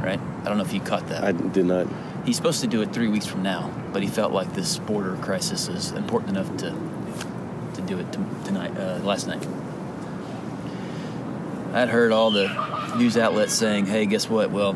[0.00, 0.20] right?
[0.20, 1.24] I don't know if you caught that.
[1.24, 1.88] I did not.
[2.24, 5.16] He's supposed to do it three weeks from now, but he felt like this border
[5.16, 6.74] crisis is important enough to
[7.74, 9.44] to do it t- tonight, uh, last night.
[11.76, 12.48] I'd heard all the
[12.96, 14.50] news outlets saying, "Hey, guess what?
[14.50, 14.72] Well,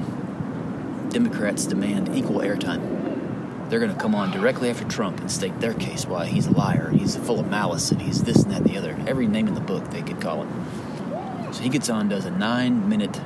[1.09, 3.71] Democrats demand equal airtime.
[3.71, 6.51] They're going to come on directly after Trump and state their case why he's a
[6.51, 8.99] liar, he's full of malice, and he's this and that and the other.
[9.07, 12.31] Every name in the book they could call him." So he gets on, does a
[12.31, 13.19] nine-minute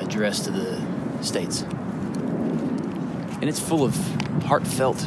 [0.00, 0.78] address to the
[1.24, 3.96] states and it's full of
[4.44, 5.04] heartfelt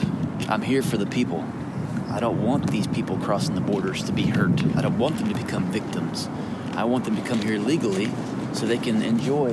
[0.50, 1.46] i'm here for the people
[2.10, 5.30] i don't want these people crossing the borders to be hurt i don't want them
[5.30, 6.28] to become victims
[6.80, 8.10] i want them to come here legally
[8.54, 9.52] so they can enjoy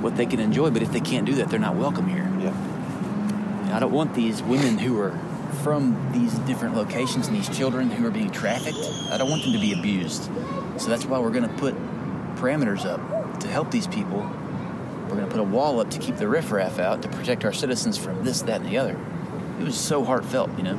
[0.00, 3.76] what they can enjoy but if they can't do that they're not welcome here Yeah.
[3.76, 5.18] i don't want these women who are
[5.62, 8.78] from these different locations and these children who are being trafficked
[9.10, 10.24] i don't want them to be abused
[10.76, 11.74] so that's why we're going to put
[12.36, 13.00] parameters up
[13.40, 14.20] to help these people
[15.08, 17.52] we're going to put a wall up to keep the riffraff out to protect our
[17.52, 18.94] citizens from this, that, and the other.
[19.58, 20.76] It was so heartfelt, you know.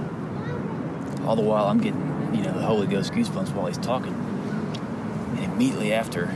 [1.26, 4.14] All the while, I'm getting, you know, the Holy Ghost goosebumps while he's talking.
[5.60, 6.34] Immediately after,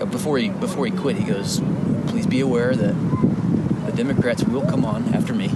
[0.00, 1.60] uh, before he before he quit, he goes,
[2.08, 2.96] "Please be aware that
[3.86, 5.52] the Democrats will come on after me,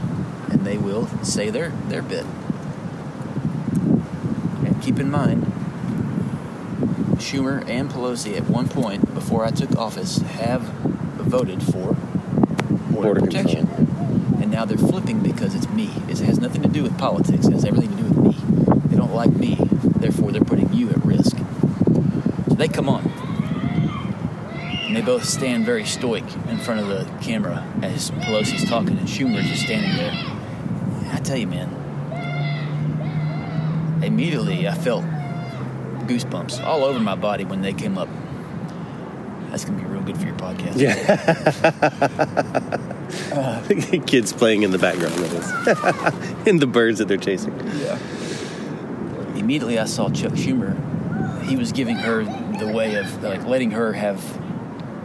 [0.50, 2.24] and they will say their their bit.
[4.64, 5.50] And keep in mind,
[7.16, 10.62] Schumer and Pelosi at one point before I took office have
[11.18, 11.96] voted for
[12.92, 13.66] border, Border protection.
[14.40, 15.90] And now they're flipping because it's me.
[16.09, 17.48] It has nothing to do with politics.
[17.48, 18.37] It has everything to do with me.
[18.87, 19.59] They don't like me,
[19.96, 20.99] therefore they're putting you at risk.
[20.99, 20.99] So
[22.61, 23.05] they come on.
[24.87, 29.09] And they both stand very stoic in front of the camera as Pelosi's talking and
[29.09, 30.11] Schumer's just standing there.
[30.11, 31.70] And I tell you, man,
[34.03, 35.05] immediately I felt
[36.07, 38.09] goosebumps all over my body when they came up.
[39.51, 40.77] That's gonna be real good for your podcast.
[40.77, 40.90] Yeah.
[44.07, 45.51] Kids playing in the background of this.
[46.46, 47.59] and the birds that they're chasing.
[47.79, 47.99] Yeah.
[49.37, 50.77] Immediately, I saw Chuck Schumer.
[51.44, 52.23] He was giving her
[52.61, 54.23] the way of like letting her have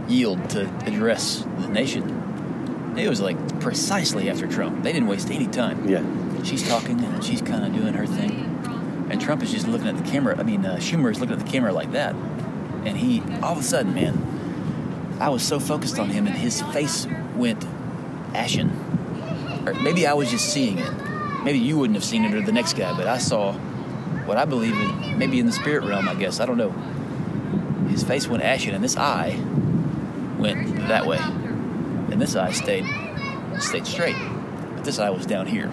[0.08, 2.94] yield to address the nation.
[2.98, 4.84] It was like precisely after Trump.
[4.84, 5.88] They didn't waste any time.
[5.89, 6.04] Yeah.
[6.44, 9.98] She's talking and she's kind of doing her thing, and Trump is just looking at
[9.98, 10.38] the camera.
[10.38, 12.13] I mean, uh, Schumer is looking at the camera like that,
[12.86, 16.62] and he all of a sudden, man, I was so focused on him, and his
[16.62, 17.65] face went
[18.36, 18.70] ashen.
[19.65, 20.94] Or maybe I was just seeing it.
[21.44, 23.54] Maybe you wouldn't have seen it, or the next guy, but I saw
[24.26, 25.18] what I believe in.
[25.18, 26.39] Maybe in the spirit realm, I guess.
[26.39, 26.74] I don't know.
[27.95, 29.39] His face went ashen, and this eye
[30.38, 32.86] went that way, and this eye stayed
[33.62, 34.17] stayed straight,
[34.75, 35.71] but this eye was down here.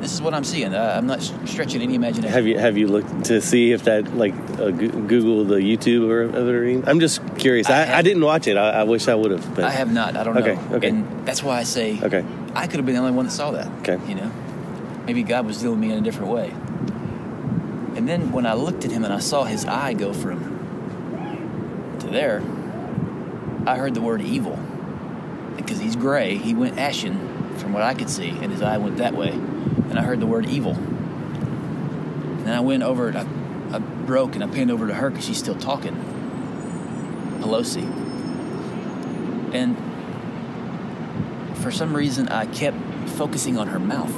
[0.00, 0.72] This is what I'm seeing.
[0.76, 2.32] I, I'm not stretching any imagination.
[2.32, 6.22] Have you have you looked to see if that like uh, Google the YouTube or
[6.38, 6.88] everything?
[6.88, 7.68] I'm just curious.
[7.68, 8.56] I I, I, didn't watch it.
[8.56, 9.56] I, I wish I would have.
[9.56, 10.16] But I have not.
[10.16, 10.76] I don't Okay, know.
[10.76, 10.90] okay.
[10.90, 12.24] And that's why I say Okay.
[12.54, 13.66] I could have been the only one that saw that.
[13.80, 13.98] Okay.
[14.08, 14.30] You know,
[15.04, 16.50] maybe God was dealing with me in a different way.
[17.96, 20.55] And then when I looked at him and I saw his eye go from
[22.06, 22.42] to there,
[23.66, 24.58] I heard the word evil.
[25.56, 28.98] Because he's gray, he went ashen from what I could see, and his eye went
[28.98, 29.30] that way.
[29.30, 30.74] And I heard the word evil.
[30.74, 35.24] And I went over and I, I broke and I panned over to her because
[35.24, 35.94] she's still talking.
[37.40, 37.84] Pelosi.
[39.52, 39.76] And
[41.58, 42.76] for some reason, I kept
[43.10, 44.14] focusing on her mouth.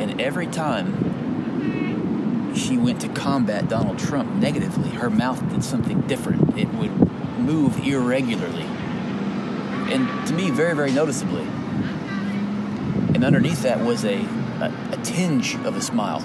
[0.00, 6.56] And every time she went to combat Donald Trump negatively, her mouth did something different.
[6.56, 7.10] It would
[7.44, 8.64] move irregularly.
[9.92, 11.42] And to me, very, very noticeably.
[13.14, 14.16] And underneath that was a,
[14.60, 16.20] a, a tinge of a smile.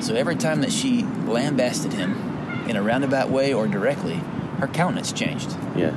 [0.00, 2.12] So every time that she lambasted him
[2.68, 4.16] in a roundabout way or directly,
[4.58, 5.50] her countenance changed.
[5.76, 5.94] yeah.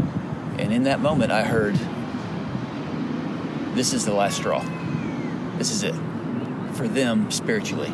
[0.57, 1.75] And in that moment, I heard,
[3.75, 4.65] this is the last straw.
[5.57, 5.93] This is it.
[6.73, 7.91] For them spiritually.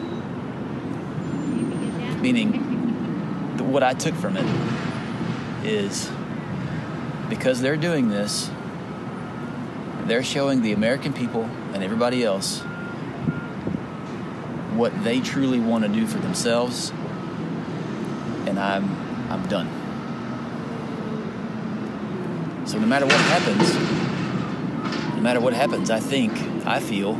[2.22, 2.54] Meaning,
[3.70, 4.46] what I took from it
[5.66, 6.10] is
[7.30, 8.50] because they're doing this,
[10.06, 12.64] they're showing the American people and everybody else
[14.76, 16.92] what they truly want to do for themselves.
[18.46, 18.90] And I'm,
[19.32, 19.68] I'm done.
[22.66, 23.74] So no matter what happens,
[25.16, 26.34] no matter what happens, I think,
[26.66, 27.14] I feel,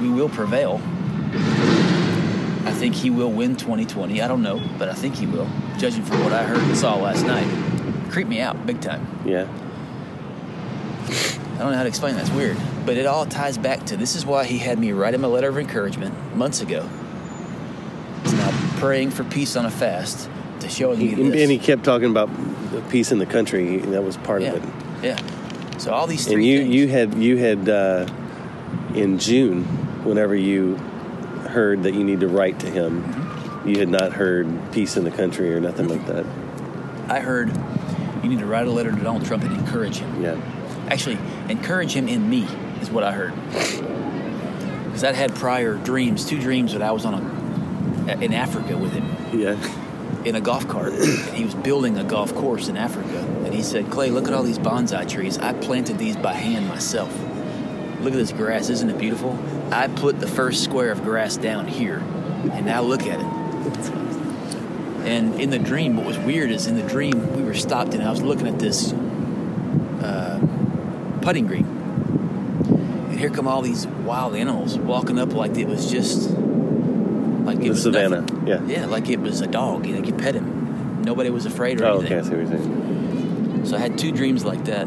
[0.00, 0.80] we will prevail.
[2.66, 4.20] I think he will win 2020.
[4.20, 6.96] I don't know, but I think he will, judging from what I heard and saw
[6.96, 7.46] last night.
[8.10, 9.06] Creeped me out big time.
[9.24, 9.46] Yeah.
[11.54, 12.22] I don't know how to explain that.
[12.22, 12.56] It's weird.
[12.84, 15.28] But it all ties back to this is why he had me write him a
[15.28, 16.88] letter of encouragement months ago.
[18.24, 20.28] To now praying for peace on a fast
[20.60, 21.42] to showing He, me this.
[21.42, 22.28] and he kept talking about
[22.72, 23.78] the peace in the country.
[23.78, 24.54] That was part Yeah.
[24.54, 25.04] of it.
[25.04, 25.78] Yeah.
[25.78, 26.74] So all these three And you things.
[26.74, 28.06] you had you had uh,
[28.94, 29.64] in June,
[30.04, 30.76] whenever you
[31.48, 33.23] heard that you need to write to him, Mm-hmm.
[33.66, 36.26] You had not heard peace in the country or nothing like that.
[37.08, 37.50] I heard
[38.22, 40.22] you need to write a letter to Donald Trump and encourage him.
[40.22, 40.40] Yeah,
[40.88, 42.44] Actually, encourage him in me
[42.80, 43.34] is what I heard.
[44.84, 47.14] Because I'd had prior dreams, two dreams that I was on
[48.08, 49.04] a, in Africa with him
[49.38, 49.56] yeah,
[50.24, 50.92] in a golf cart.
[50.92, 53.18] and he was building a golf course in Africa.
[53.44, 55.38] And he said, Clay, look at all these bonsai trees.
[55.38, 57.12] I planted these by hand myself.
[58.00, 58.68] Look at this grass.
[58.68, 59.38] Isn't it beautiful?
[59.72, 61.98] I put the first square of grass down here.
[62.52, 63.26] And now look at it.
[65.04, 68.02] And in the dream, what was weird is in the dream, we were stopped and
[68.02, 68.92] I was looking at this
[70.02, 70.40] uh,
[71.20, 71.66] putting green.
[73.10, 77.62] And here come all these wild animals walking up like it was just like it
[77.64, 78.22] the was savannah.
[78.22, 78.46] nothing.
[78.46, 78.62] Yeah.
[78.64, 79.84] Yeah, like it was a dog.
[79.86, 81.02] You know, you pet him.
[81.02, 82.18] Nobody was afraid or Oh, anything.
[82.18, 82.26] okay.
[82.26, 83.66] I see what you're saying.
[83.66, 84.86] So I had two dreams like that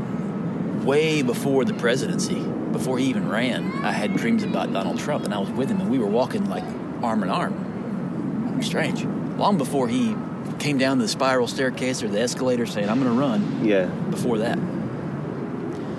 [0.83, 2.39] way before the presidency.
[2.71, 5.79] Before he even ran, I had dreams about Donald Trump, and I was with him,
[5.79, 6.63] and we were walking like
[7.03, 7.66] arm in arm.
[8.63, 9.05] Strange.
[9.37, 10.15] Long before he
[10.59, 14.39] came down the spiral staircase or the escalator saying, I'm going to run, Yeah, before
[14.39, 14.57] that.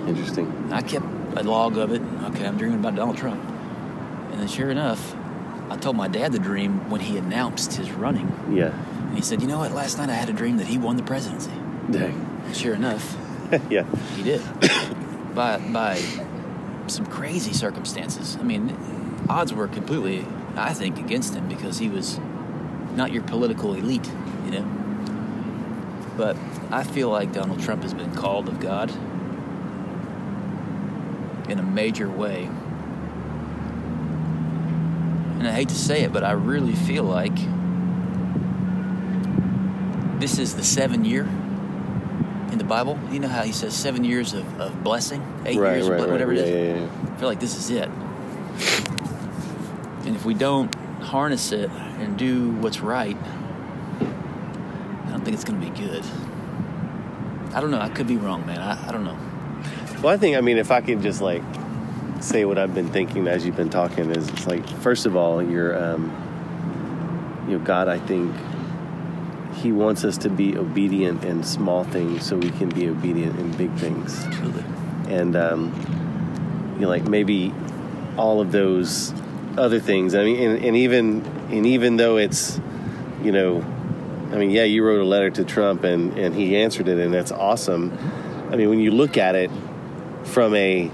[0.07, 0.69] interesting.
[0.71, 2.01] I kept a log of it.
[2.31, 3.41] Okay, I'm dreaming about Donald Trump.
[4.31, 5.15] And then sure enough,
[5.69, 8.27] I told my dad the dream when he announced his running.
[8.51, 8.71] Yeah,
[9.07, 9.71] And he said, You know what?
[9.71, 11.51] Last night I had a dream that he won the presidency.
[11.89, 12.25] dang.
[12.45, 13.15] And sure enough,
[13.69, 13.83] yeah,
[14.15, 14.41] He did.
[15.35, 16.01] by by
[16.87, 18.35] some crazy circumstances.
[18.39, 18.75] I mean,
[19.29, 22.19] odds were completely, I think, against him because he was
[22.99, 24.05] not your political elite,
[24.43, 24.65] you know.
[26.17, 26.35] But
[26.69, 28.91] I feel like Donald Trump has been called of God
[31.49, 32.43] in a major way.
[35.39, 37.37] And I hate to say it, but I really feel like
[40.19, 41.23] this is the seven year
[42.51, 42.99] in the Bible.
[43.11, 46.05] You know how he says seven years of, of blessing, eight right, years, right, of
[46.05, 46.39] ble- whatever right.
[46.41, 46.53] it is.
[46.53, 47.13] yeah, yeah, yeah.
[47.13, 47.87] I feel like this is it.
[50.05, 53.17] And if we don't harness it and do what's right,
[53.99, 56.03] I don't think it's going to be good.
[57.53, 57.79] I don't know.
[57.79, 58.59] I could be wrong, man.
[58.59, 59.17] I, I don't know.
[60.01, 61.43] Well, I think I mean if I could just like
[62.21, 65.41] say what I've been thinking as you've been talking is it's like first of all
[65.41, 68.33] you're um, you know God I think
[69.55, 73.51] He wants us to be obedient in small things so we can be obedient in
[73.57, 74.63] big things Truly.
[75.07, 77.53] and um, you know like maybe
[78.17, 79.13] all of those
[79.57, 80.15] other things.
[80.15, 82.59] I mean and, and even and even though it's
[83.23, 83.61] you know
[84.31, 87.13] I mean yeah you wrote a letter to Trump and and he answered it and
[87.13, 87.97] that's awesome.
[88.51, 89.51] I mean when you look at it
[90.23, 90.89] from a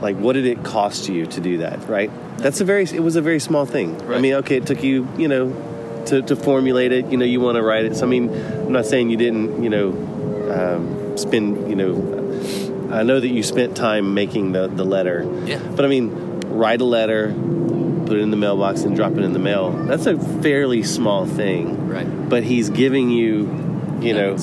[0.00, 2.10] like what did it cost you to do that right?
[2.38, 4.00] That's a very it was a very small thing.
[4.10, 7.06] I mean okay it took you you know to, to formulate it.
[7.06, 7.96] You know you want to write it.
[7.96, 9.90] So i mean i'm not saying you didn't you know
[10.52, 11.94] um, spend you know
[12.92, 15.24] i know that you spent time making the, the letter.
[15.46, 15.58] Yeah.
[15.76, 16.21] but i mean
[16.52, 17.32] write a letter
[18.06, 21.26] put it in the mailbox and drop it in the mail that's a fairly small
[21.26, 22.28] thing Right.
[22.28, 24.36] but he's giving you you know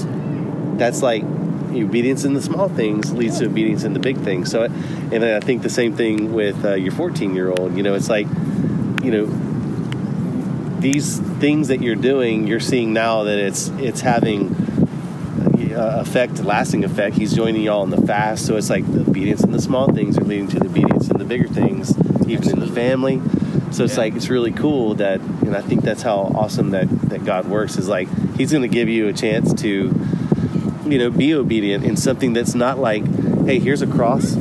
[0.78, 1.24] that's like
[1.72, 4.50] obedience in the small things leads to obedience in the big things.
[4.50, 7.78] So, and I think the same thing with uh, your 14 year old.
[7.78, 8.26] You know, it's like,
[9.04, 14.56] you know, these things that you're doing, you're seeing now that it's it's having
[15.76, 17.16] uh, effect, lasting effect.
[17.16, 20.18] He's joining y'all in the fast, so it's like the obedience in the small things
[20.18, 21.94] are leading to the obedience the bigger things,
[22.28, 23.22] even in the family.
[23.72, 24.00] So it's Yeah.
[24.00, 27.78] like it's really cool that, and I think that's how awesome that that God works.
[27.78, 29.94] Is like He's going to give you a chance to
[30.88, 33.04] you know, be obedient in something that's not like,
[33.46, 34.34] hey, here's a cross,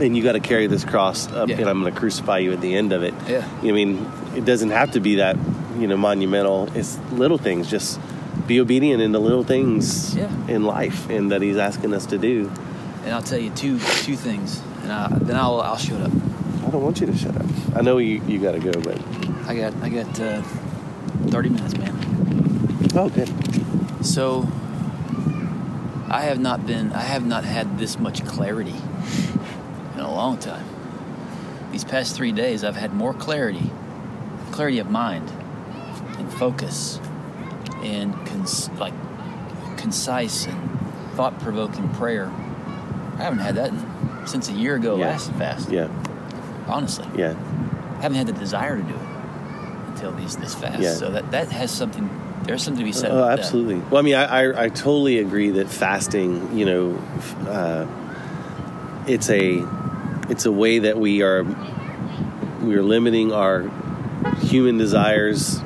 [0.00, 1.60] and you got to carry this cross up, Yeah.
[1.60, 3.14] and I'm going to crucify you at the end of it.
[3.26, 3.46] Yeah.
[3.62, 4.04] I mean,
[4.36, 5.38] it doesn't have to be that,
[5.78, 6.68] you know, monumental.
[6.74, 7.70] It's little things.
[7.70, 7.98] Just
[8.46, 10.28] be obedient in the little things Yeah.
[10.46, 12.50] in life, and that He's asking us to do.
[13.06, 16.12] And I'll tell you two two things, and I, then I'll I'll shut up.
[16.66, 17.46] I don't want you to shut up.
[17.74, 18.98] I know you you got to go, but
[19.46, 20.42] I got I got uh,
[21.28, 21.96] thirty minutes, man.
[22.94, 23.30] oh, good.
[24.04, 24.48] So
[26.08, 28.74] I have not been I have not had this much clarity
[29.94, 30.66] in a long time.
[31.70, 33.70] These past 3 days I've had more clarity,
[34.50, 35.30] clarity of mind
[36.18, 37.00] and focus
[37.82, 38.92] and cons- like
[39.78, 40.80] concise and
[41.14, 42.26] thought-provoking prayer.
[42.26, 43.72] I haven't had that
[44.26, 45.08] since a year ago Yeah.
[45.10, 45.70] last fast.
[45.70, 45.88] Yeah,
[46.68, 47.06] Honestly.
[47.16, 47.34] yeah,
[47.98, 50.80] I haven't had the desire to do it until these this fast.
[50.80, 50.94] Yeah.
[50.94, 52.08] So that that has something
[52.44, 53.38] there's something to be said Oh, about that.
[53.38, 53.76] absolutely.
[53.76, 56.98] Well, I mean, I, I, I totally agree that fasting, you know,
[57.48, 57.86] uh,
[59.06, 59.64] it's a
[60.28, 61.44] it's a way that we are
[62.62, 63.70] we are limiting our
[64.40, 65.60] human desires,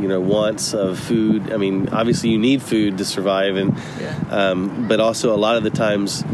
[0.00, 1.50] you know wants of food.
[1.52, 4.14] I mean, obviously you need food to survive, and Yeah.
[4.30, 6.24] um, but also a lot of the times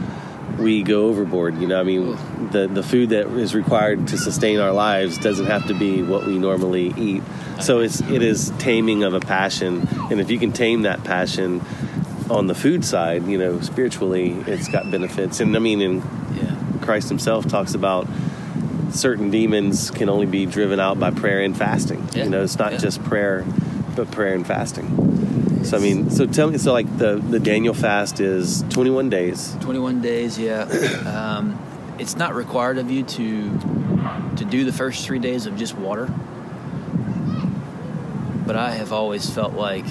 [0.64, 1.60] we go overboard.
[1.60, 2.16] You know, I mean,
[2.50, 6.26] the the food that is required to sustain our lives doesn't have to be what
[6.26, 7.22] we normally eat.
[7.60, 11.60] So it's it is taming of a passion, and if you can tame that passion
[12.30, 15.40] on the food side, you know, spiritually, it's got benefits.
[15.40, 16.02] And I mean, in
[16.34, 16.56] Yeah.
[16.80, 18.08] Christ Himself talks about
[18.90, 22.08] certain demons can only be driven out by prayer and fasting.
[22.14, 22.24] Yeah.
[22.24, 22.78] You know, it's not Yeah.
[22.78, 23.44] just prayer,
[23.94, 25.23] but prayer and fasting.
[25.64, 29.56] So I mean, so tell me, so like the the Daniel fast is 21 days.
[29.60, 30.64] 21 days, yeah.
[31.14, 31.58] Um,
[31.98, 33.58] it's not required of you to
[34.36, 36.12] to do the first three days of just water.
[38.46, 39.86] But I have always felt like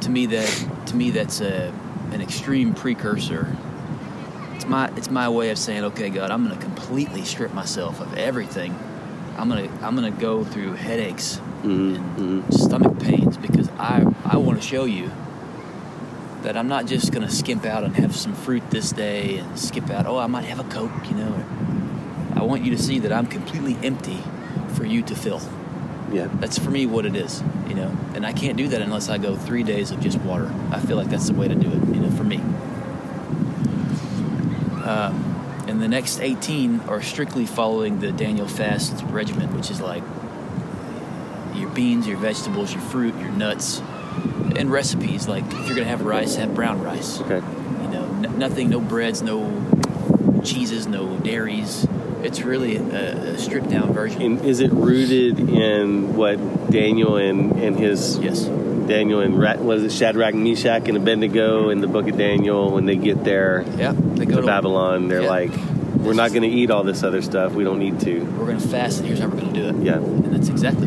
[0.00, 1.72] to me that to me that's a
[2.12, 3.54] an extreme precursor.
[4.54, 8.00] It's my it's my way of saying, okay, God, I'm going to completely strip myself
[8.00, 8.74] of everything.
[9.36, 14.66] I'm gonna I'm gonna go through headaches and stomach pains because I I want to
[14.66, 15.10] show you
[16.42, 19.90] that I'm not just gonna skimp out and have some fruit this day and skip
[19.90, 20.06] out.
[20.06, 21.44] Oh, I might have a coke, you know.
[22.36, 24.22] I want you to see that I'm completely empty
[24.74, 25.40] for you to fill.
[26.12, 26.28] Yeah.
[26.34, 27.94] That's for me what it is, you know.
[28.14, 30.52] And I can't do that unless I go three days of just water.
[30.70, 32.36] I feel like that's the way to do it, you know, for me.
[34.84, 40.02] Um, and the next 18 are strictly following the Daniel fast regimen, which is like
[41.78, 43.80] beans, your vegetables, your fruit, your nuts,
[44.56, 45.28] and recipes.
[45.28, 47.20] Like if you're gonna have rice, have brown rice.
[47.20, 47.36] Okay.
[47.36, 49.38] You know, n- nothing, no breads, no
[50.44, 51.86] cheeses, no dairies.
[52.24, 54.20] It's really a, a stripped down version.
[54.22, 56.38] And is it rooted in what
[56.72, 58.42] Daniel and and his yes.
[58.88, 62.86] Daniel and Ra- was it Shadrach, Meshach, and Abednego in the book of Daniel when
[62.86, 63.92] they get there Yeah.
[63.94, 65.06] They go to Babylon?
[65.08, 65.28] They're Yeah.
[65.28, 65.50] like,
[65.98, 67.52] we're not going to eat all this other stuff.
[67.52, 68.20] We don't need to.
[68.38, 69.76] We're gonna fast, and here's how we're gonna do it.
[69.84, 69.96] Yeah.
[69.96, 70.77] and that's exactly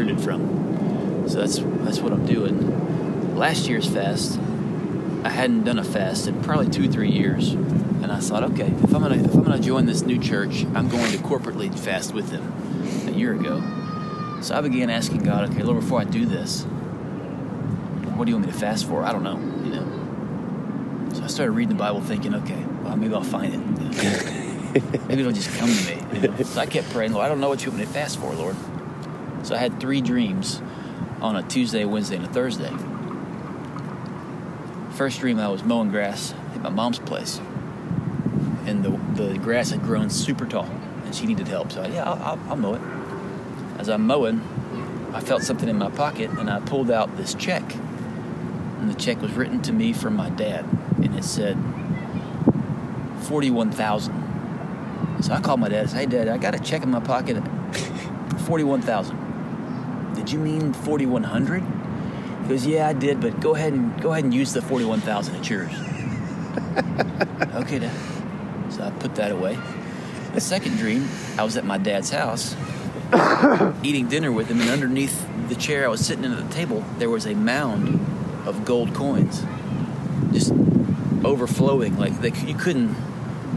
[0.00, 1.28] rooted from.
[1.28, 3.36] So that's that's what I'm doing.
[3.36, 4.38] Last year's fast,
[5.24, 8.94] I hadn't done a fast in probably two three years, and I thought, okay, if
[8.94, 12.30] I'm gonna if I'm gonna join this new church, I'm going to corporately fast with
[12.30, 12.52] them.
[13.06, 13.60] A year ago,
[14.40, 16.62] so I began asking God, okay, Lord, before I do this,
[18.16, 19.02] what do you want me to fast for?
[19.02, 21.10] I don't know, you know.
[21.14, 23.60] So I started reading the Bible, thinking, okay, well maybe I'll find it.
[23.60, 25.06] you know.
[25.08, 26.20] Maybe it'll just come to me.
[26.20, 26.42] You know?
[26.44, 28.32] So I kept praying, Lord, I don't know what you want me to fast for,
[28.32, 28.56] Lord.
[29.42, 30.60] So I had three dreams
[31.20, 32.70] on a Tuesday, Wednesday, and a Thursday.
[34.96, 37.40] First dream, I was mowing grass at my mom's place,
[38.66, 40.68] and the the grass had grown super tall,
[41.04, 41.72] and she needed help.
[41.72, 42.82] So I, yeah, I'll, I'll, I'll mow it.
[43.78, 44.40] As I'm mowing,
[45.14, 49.22] I felt something in my pocket, and I pulled out this check, and the check
[49.22, 50.66] was written to me from my dad,
[50.96, 51.56] and it said
[53.22, 54.26] forty-one thousand.
[55.22, 57.00] So I called my dad and said, Hey, Dad, I got a check in my
[57.00, 57.44] pocket at
[58.40, 59.29] 41000
[60.30, 61.60] Did you mean 4100
[62.42, 65.34] He goes, Yeah, I did, but go ahead and go ahead and use the 41000
[65.34, 65.72] It's yours.
[67.56, 67.92] okay, Dad.
[68.72, 69.58] So I put that away.
[70.32, 72.54] The second dream, I was at my dad's house
[73.82, 76.84] eating dinner with him, and underneath the chair I was sitting in at the table,
[76.98, 77.98] there was a mound
[78.46, 79.42] of gold coins.
[80.32, 80.52] Just
[81.24, 81.98] overflowing.
[81.98, 82.94] Like they, you couldn't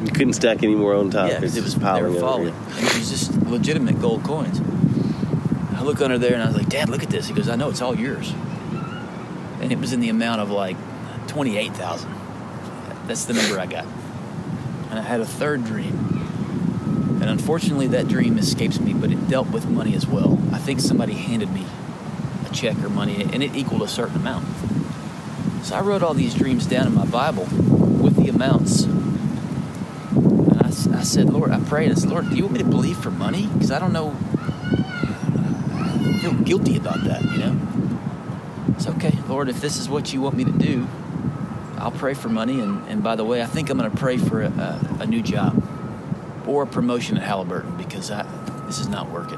[0.05, 1.29] You couldn't stack any more on top.
[1.29, 2.47] yeah, 'cause It's it was they were over falling.
[2.77, 4.59] And it was just legitimate gold coins.
[5.83, 7.27] I look under there and I was like, Dad, look at this.
[7.27, 8.33] He goes, I know it's all yours.
[9.59, 10.77] And it was in the amount of like
[11.27, 12.09] twenty-eight thousand.
[13.05, 13.83] That's the number I got.
[14.89, 17.19] And I had a third dream.
[17.21, 20.39] And unfortunately that dream escapes me, but it dealt with money as well.
[20.53, 21.65] I think somebody handed me
[22.49, 24.47] a check or money and it equaled a certain amount.
[25.63, 30.67] So I wrote all these dreams down in my Bible with the amounts and I,
[30.99, 31.91] I said, Lord, I prayed.
[31.91, 33.47] I said, Lord, do you want me to believe for money?
[33.47, 34.15] Because I don't know.
[36.23, 37.59] Feel guilty about that, you know?
[38.69, 40.87] It's okay, Lord, if this is what you want me to do,
[41.77, 42.61] I'll pray for money.
[42.61, 45.05] And, and by the way, I think I'm going to pray for a, a, a
[45.05, 45.61] new job
[46.47, 48.23] or a promotion at Halliburton because I,
[48.67, 49.37] this is not working.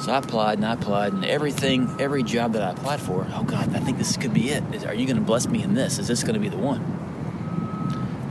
[0.00, 3.42] So I applied and I applied, and everything, every job that I applied for, oh
[3.42, 4.64] God, I think this could be it.
[4.74, 5.98] Is, are you going to bless me in this?
[5.98, 6.80] Is this going to be the one?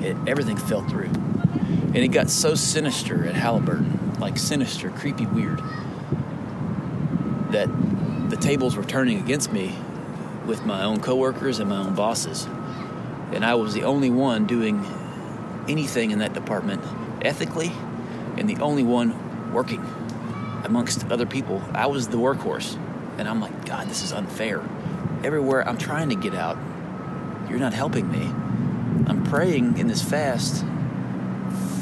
[0.02, 1.12] It, everything fell through.
[1.12, 5.62] And it got so sinister at Halliburton, like sinister, creepy, weird,
[7.52, 7.70] that
[8.30, 9.76] the tables were turning against me
[10.45, 12.45] with my own coworkers and my own bosses.
[13.32, 14.86] And I was the only one doing
[15.68, 16.82] anything in that department
[17.22, 17.72] ethically
[18.38, 19.86] and the only one working
[20.64, 21.62] amongst other people.
[21.74, 22.76] I was the workhorse.
[23.18, 24.62] And I'm like, God, this is unfair.
[25.24, 26.58] Everywhere I'm trying to get out,
[27.50, 28.26] you're not helping me.
[29.08, 30.64] I'm praying in this fast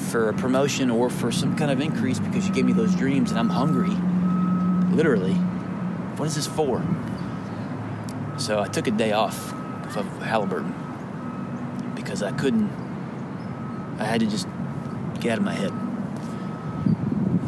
[0.09, 3.31] for a promotion or for some kind of increase because you gave me those dreams
[3.31, 3.95] and I'm hungry
[4.95, 5.35] literally,
[6.17, 6.83] what is this for?
[8.37, 9.53] So I took a day off
[9.95, 10.73] of Halliburton
[11.95, 12.69] because I couldn't,
[13.99, 14.47] I had to just
[15.19, 15.73] get out of my head.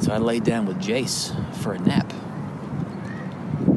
[0.01, 2.11] So I laid down with Jace for a nap.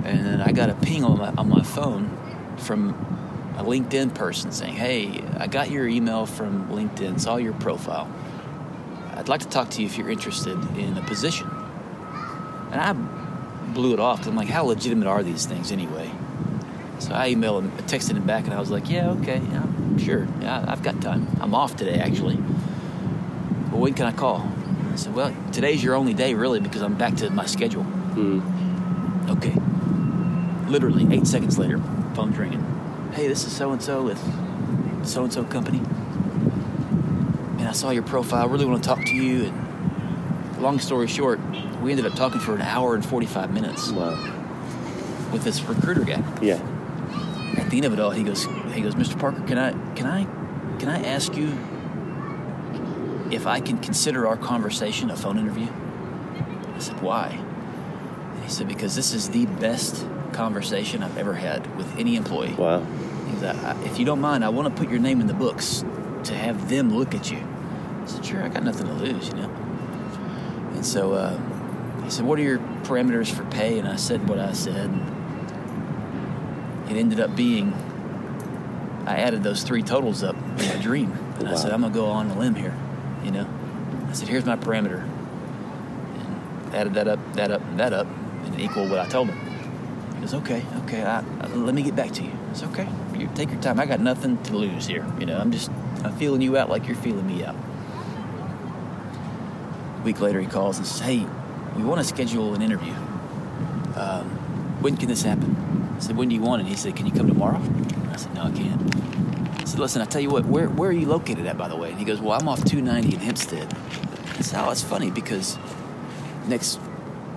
[0.05, 2.17] And then I got a ping on my, on my phone
[2.59, 2.91] from
[3.57, 8.11] a LinkedIn person saying, Hey, I got your email from LinkedIn, saw your profile.
[9.15, 11.49] I'd like to talk to you if you're interested in a position.
[12.71, 12.93] And I
[13.75, 16.11] blew it off 'cause I'm like, How legitimate are these things anyway?
[16.99, 19.63] So I emailed him, texted him back, and I was like, Yeah, okay, yeah,
[19.99, 20.27] sure.
[20.43, 21.27] Yeah, I've got time.
[21.41, 22.37] I'm off today, actually.
[23.71, 24.47] Well, when can I call?
[24.93, 27.85] I said, Well, today's your only day, really, because I'm back to my schedule.
[27.85, 28.41] Hmm.
[29.31, 29.55] Okay.
[30.69, 31.81] Literally, eight seconds later,
[32.15, 32.65] phone's ringing.
[33.13, 34.21] Hey, this is so and so with
[35.07, 35.81] so and so company.
[37.59, 38.49] And I saw your profile.
[38.49, 39.47] Really want to talk to you.
[39.47, 41.41] And long story short,
[41.83, 44.11] we ended up talking for an hour and 45 minutes Wow.
[45.33, 46.23] with this recruiter guy.
[46.43, 46.61] Yeah.
[47.57, 49.19] At the end of it all, he goes, he goes, Mr.
[49.19, 50.25] Parker, can I, can I,
[50.79, 51.49] can I ask you
[53.31, 55.69] if I can consider our conversation a phone interview?
[56.75, 57.27] I said, why?
[58.35, 62.55] And he said, because this is the best conversation I've ever had with any employee.
[62.55, 62.85] Wow.
[63.29, 63.57] He said,
[63.87, 65.85] if you don't mind, I want to put your name in the books
[66.25, 67.39] to have them look at you.
[68.03, 69.51] I said, sure, I got nothing to lose, you know.
[70.75, 71.39] And so uh,
[72.11, 73.79] he said, what are your parameters for pay?
[73.79, 74.91] And I said what I said.
[76.91, 77.73] It ended up being,
[79.07, 81.13] I added those three totals up in my dream.
[81.39, 82.77] And I said, I'm going to go on a limb here,
[83.23, 83.47] you know.
[84.09, 85.05] I said, here's my parameter.
[85.05, 88.09] And added that up, that up, and that up,
[88.45, 89.39] and it equaled what I told him.
[90.17, 92.33] He goes, okay, okay, I, I- let me get back to you.
[92.51, 92.89] It's okay.
[93.17, 93.79] You take your time.
[93.79, 95.07] I got nothing to lose here.
[95.21, 95.71] You know, I'm just,
[96.03, 97.55] I'm feeling you out like you're feeling me out.
[99.97, 101.25] A week later, he calls and says, hey,
[101.77, 102.93] we want to schedule an interview.
[103.97, 104.29] Um,
[104.83, 105.95] when can this happen?
[105.97, 106.69] I said, when do you want it?
[106.69, 107.61] He said, can you come tomorrow?
[108.11, 109.61] I said, no, I can't.
[109.61, 111.77] I said, listen, I tell you what, where, where are you located at, by the
[111.77, 111.91] way?
[111.91, 113.73] And he goes, well, I'm off 290 in Hempstead.
[114.39, 115.59] I said, oh, it's funny because
[116.49, 116.81] next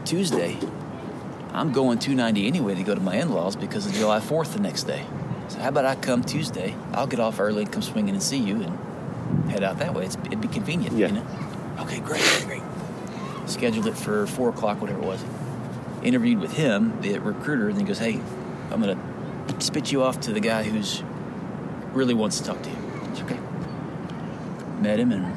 [0.06, 0.58] Tuesday,
[1.52, 4.84] I'm going 290 anyway to go to my in-laws because of July 4th the next
[4.84, 5.06] day.
[5.50, 6.76] So how about I come Tuesday?
[6.94, 10.06] I'll get off early and come swinging and see you and head out that way.
[10.06, 11.08] It's, it'd be convenient, Yeah.
[11.08, 11.28] you know?
[11.80, 12.22] Okay, great.
[13.54, 15.24] Scheduled it for 4 o'clock, whatever it was.
[16.02, 18.20] Interviewed with him, the recruiter, and he goes, hey,
[18.72, 21.04] I'm going to spit you off to the guy who's
[21.94, 22.76] really wants to talk to you.
[23.12, 23.38] It's okay.
[24.82, 25.32] Met him and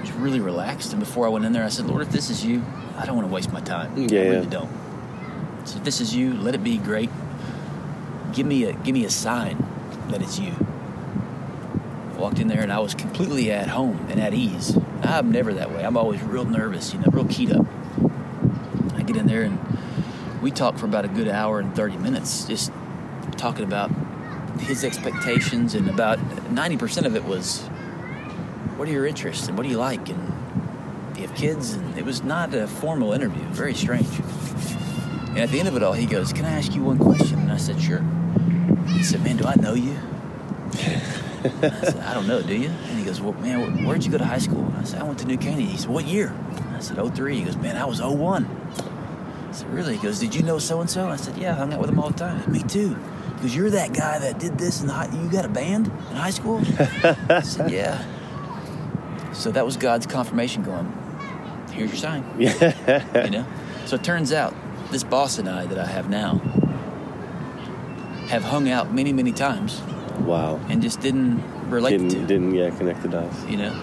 [0.00, 0.92] was really relaxed.
[0.92, 2.64] And before I went in there, I said, Lord, if this is you,
[2.98, 3.96] I don't want to waste my time.
[3.96, 4.50] Yeah, I really yeah.
[4.50, 4.70] don't.
[5.64, 7.08] So if this is you, let it be great.
[8.32, 9.64] Give me a give me a sign
[10.08, 10.52] that it's you.
[12.16, 14.76] Walked in there and I was completely at home and at ease.
[15.02, 15.84] I'm never that way.
[15.84, 17.66] I'm always real nervous, you know, real keyed up.
[18.94, 19.58] I get in there and
[20.40, 22.72] we talk for about a good hour and 30 minutes, just
[23.36, 23.90] talking about
[24.60, 27.60] his expectations and about 90% of it was
[28.76, 30.08] what are your interests and what do you like?
[30.08, 30.32] And
[31.14, 34.08] do you have kids and it was not a formal interview very strange.
[35.30, 37.38] And at the end of it all he goes can i ask you one question?
[37.40, 38.04] And i said sure.
[38.88, 39.96] He said man do i know you
[41.44, 42.68] I said, I don't know, do you?
[42.68, 44.64] And he goes, Well, man, where'd you go to high school?
[44.64, 45.64] And I said, I went to New Caney.
[45.64, 46.34] He said, What year?
[46.74, 47.36] I said, 03.
[47.36, 48.44] He goes, Man, I was 01.
[49.48, 49.96] I said, Really?
[49.96, 51.08] He goes, Did you know so and so?
[51.08, 52.40] I said, Yeah, I hung out with him all the time.
[52.40, 52.94] Said, Me too.
[53.36, 56.16] He goes, You're that guy that did this in high You got a band in
[56.16, 56.60] high school?
[57.28, 58.04] I said, Yeah.
[59.32, 60.92] So that was God's confirmation going,
[61.72, 62.24] Here's your sign.
[62.38, 63.46] you know?
[63.86, 64.54] So it turns out
[64.90, 66.38] this boss and I that I have now
[68.28, 69.82] have hung out many, many times
[70.24, 70.60] Wow.
[70.68, 72.26] and just didn't relate Didn't, to.
[72.26, 73.44] didn't yeah connect the dots.
[73.46, 73.82] You know?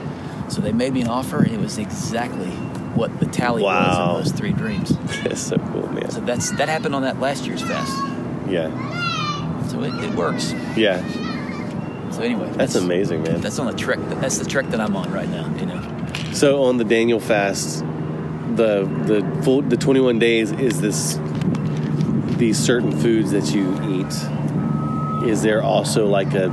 [0.49, 2.49] So they made me an offer and it was exactly
[2.95, 4.15] what the tally Wow.
[4.15, 4.97] was of those three dreams.
[5.23, 6.09] That's so cool, man.
[6.11, 7.91] So that's that happened on that last year's fast.
[8.49, 8.69] Yeah.
[9.67, 10.53] So it, it works.
[10.75, 11.03] Yeah.
[12.11, 13.39] So anyway, That's amazing, man.
[13.41, 13.99] That's on the trek.
[14.19, 15.47] That's the trek that I'm on right now.
[15.57, 16.33] You know.
[16.33, 17.79] So on the Daniel fast,
[18.55, 21.19] the the full the 21 days is this
[22.37, 24.11] these certain foods that you eat.
[25.25, 26.47] Is there also like a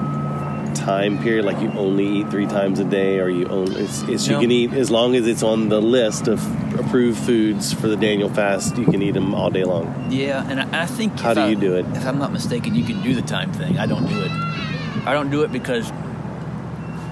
[0.75, 4.29] time period like you only eat 3 times a day or you only it's, it's
[4.29, 4.35] No.
[4.35, 6.39] you can eat as long as it's on the list of
[6.79, 10.09] approved foods for the Daniel fast, you can eat them all day long.
[10.11, 11.87] Yeah, and I, I think How do I- you do it?
[11.95, 13.79] If I'm not mistaken, you can do the time thing.
[13.79, 14.31] I don't do it.
[15.07, 15.91] I don't do it because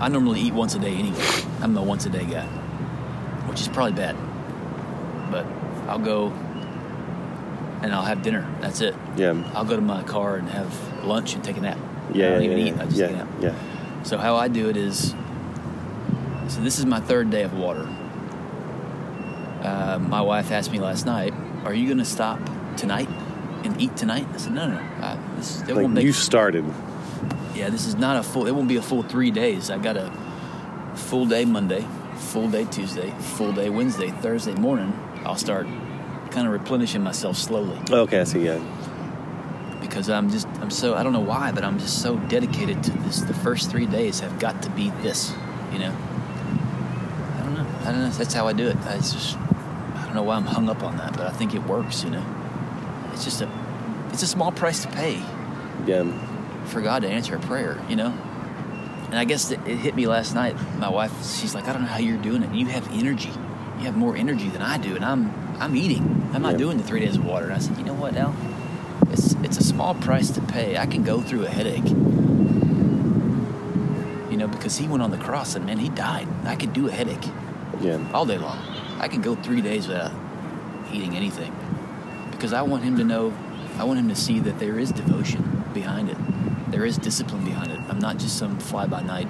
[0.01, 1.25] I normally eat once a day anyway.
[1.63, 2.45] I'm a once a day guy,
[3.49, 4.17] which is probably bad.
[5.31, 5.47] But
[5.89, 6.33] I'll go
[7.83, 8.47] and I'll have dinner.
[8.61, 8.95] That's it.
[9.17, 9.35] Yeah.
[9.55, 10.71] I'll go to my car and have
[11.07, 11.79] lunch and take a nap.
[12.13, 12.79] Yeah, I don't yeah, even yeah, eat.
[12.81, 13.29] I just yeah, take a nap.
[13.41, 14.03] yeah.
[14.05, 15.15] So how I do it is,
[16.49, 17.89] so this is my third day of water.
[19.63, 21.33] Uh, my wife asked me last night,
[21.65, 22.39] "Are you going to stop
[22.77, 23.09] tonight
[23.65, 24.81] and eat tonight?" I said, "No, no, no.
[25.01, 26.65] I, this it Like won't make you started.
[27.55, 28.47] yeah, this is not a full.
[28.47, 29.71] It won't be a full three days.
[29.71, 30.13] I got a
[30.95, 31.87] full day Monday,
[32.17, 34.93] full day Tuesday, full day Wednesday, Thursday morning.
[35.25, 35.67] I'll start
[36.31, 38.45] kind of replenishing myself slowly Okay, I see.
[38.45, 38.59] Yeah,
[39.87, 42.91] because I'm just I'm so I don't know why, but I'm just so dedicated to
[42.91, 43.21] this.
[43.21, 45.33] The first three days have got to be this,
[45.73, 45.95] you know.
[47.37, 47.67] I don't know.
[47.83, 48.11] I don't know.
[48.11, 48.77] That's how I do it.
[48.87, 51.63] I just I don't know why I'm hung up on that, but I think it
[51.65, 52.03] works.
[52.05, 52.25] You know,
[53.13, 53.49] it's just a
[54.11, 55.23] it's a small price to pay
[55.87, 56.05] yeah,
[56.67, 58.17] for God to answer a prayer, you know?
[59.07, 60.57] And I guess it, it hit me last night.
[60.79, 62.55] My wife, she's like, I don't know how you're doing it.
[62.55, 63.33] You have energy.
[63.79, 65.31] You have more energy than I do, and I'm
[65.61, 66.31] I'm eating.
[66.33, 66.59] I'm not Yeah.
[66.59, 67.47] doing the three days of water.
[67.47, 68.35] And I said, you know what, Al?
[69.15, 70.77] It's it's a small price to pay.
[70.77, 71.89] I can go through a headache.
[74.29, 76.27] You know, because he went on the cross and man, he died.
[76.45, 77.25] I could do a headache
[77.81, 78.59] yeah, all day long.
[78.99, 80.11] I can go three days without
[80.93, 81.55] eating anything
[82.33, 83.33] because I want him to know,
[83.79, 86.17] I want him to see that there is devotion behind it.
[86.73, 87.79] There is discipline behind it.
[87.89, 89.29] I'm not just some fly by night.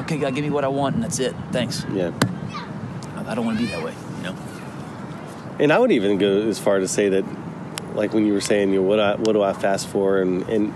[0.00, 1.36] Okay, God, give me what I want and that's it.
[1.52, 1.86] Thanks.
[1.92, 2.10] yeah.
[3.14, 3.94] I I don't want to be that way.
[4.16, 4.36] You know.
[5.60, 7.24] And I would even go as far to say that,
[7.94, 10.48] like when you were saying, you know, what I, what do I fast for, and
[10.48, 10.74] and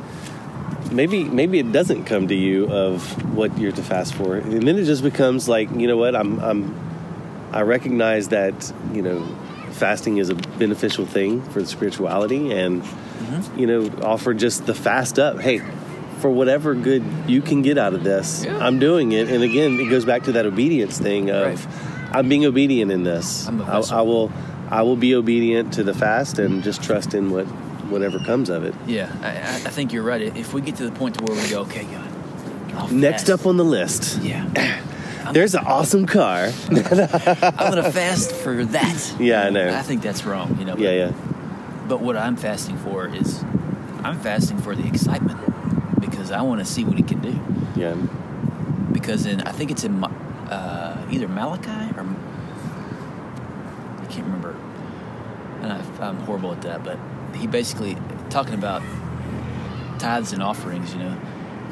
[0.91, 4.77] maybe maybe it doesn't come to you of what you're to fast for, and then
[4.79, 6.75] it just becomes like, you know what, I'm I'm
[7.53, 9.27] I recognize that you know
[9.73, 12.85] fasting is a beneficial thing for the spirituality, and
[13.57, 15.41] you know offer just the fast up.
[15.41, 15.63] Hey.
[16.21, 18.57] For whatever good you can get out of this, Yeah.
[18.65, 19.29] I'm doing it.
[19.29, 22.15] And again, it goes back to that obedience thing of Right.
[22.15, 23.49] I'm being obedient in this.
[23.49, 23.83] I.
[23.91, 24.31] I will
[24.73, 27.45] I will be obedient to the fast and just trust in what
[27.93, 28.75] whatever comes of it.
[28.87, 29.29] Yeah, I,
[29.69, 30.23] I think you're right.
[30.23, 32.09] If we get to the point to where we go, okay, God.
[32.75, 34.81] I'll Next fast." up on the list, Yeah.
[35.33, 36.51] there's an awesome car.
[36.71, 39.15] I'm gonna fast for that.
[39.21, 39.77] Yeah, I know.
[39.77, 40.57] I think that's wrong.
[40.59, 40.77] You know.
[40.79, 41.13] yeah, yeah,
[41.87, 43.43] But what I'm fasting for is,
[44.03, 45.39] I'm fasting for the excitement
[46.01, 47.39] because I want to see what he can do.
[47.77, 47.95] yeah,
[48.91, 52.05] Because in I think it's in uh, either Malachi or
[54.13, 54.55] can't remember.
[55.63, 56.99] And I, I'm horrible at that, but
[57.37, 57.97] he basically
[58.31, 58.83] talking about
[59.99, 60.93] tithes and offerings.
[60.95, 61.17] You know,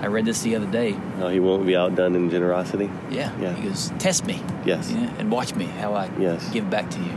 [0.01, 0.97] I read this the other day.
[1.19, 2.91] No, he won't be outdone in generosity.
[3.11, 3.55] Yeah, Yeah.
[3.55, 4.41] he goes, test me.
[4.65, 4.91] Yes.
[4.91, 6.49] you know, and watch me how I Yes.
[6.51, 7.13] give back to you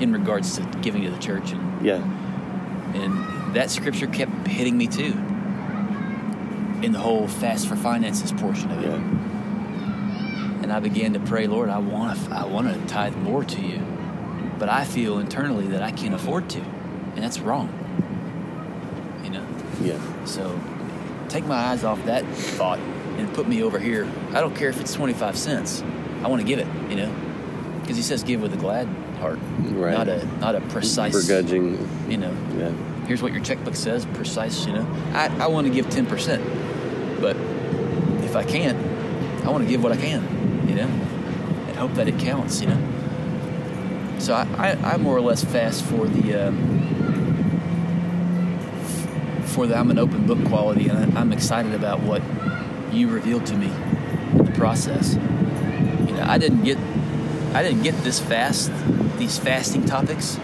[0.00, 2.02] in regards to giving to the church and Yeah,
[2.94, 5.14] And that scripture kept hitting me too.
[6.82, 8.88] In the whole fast for finances portion of it.
[8.88, 13.44] yeah, And I began to pray, Lord, I want to, I want to tithe more
[13.44, 13.80] to you.
[14.58, 16.60] But I feel internally that I can't afford to.
[16.60, 17.68] And that's wrong.
[19.24, 19.46] You know?
[19.82, 20.58] yeah, So
[21.28, 22.78] take my eyes off that thought
[23.18, 24.10] and put me over here.
[24.32, 25.82] I don't care if it's 25 cents.
[26.22, 27.14] I want to give it, you know?
[27.80, 28.88] Because he says give with a glad
[29.20, 29.38] heart.
[29.60, 29.92] Right.
[29.92, 31.78] Not a not a precise begrudging.
[32.10, 32.72] you know Yeah,
[33.06, 34.86] here's what your checkbook says, precise, you know.
[35.12, 37.36] I, I want to give 10%, but
[38.24, 38.76] if I can't,
[39.46, 42.66] I want to give what I can, you know, and hope that it counts, you
[42.66, 42.78] know.
[44.18, 46.56] So I, I, I more or less fast for the, um,
[49.44, 52.22] for the I'm an open book quality, and I, I'm excited about what
[52.92, 53.66] you revealed to me
[54.32, 55.14] in the process.
[55.14, 56.78] You know, I didn't get,
[57.54, 58.70] I didn't get this fast,
[59.18, 60.38] these fasting topics,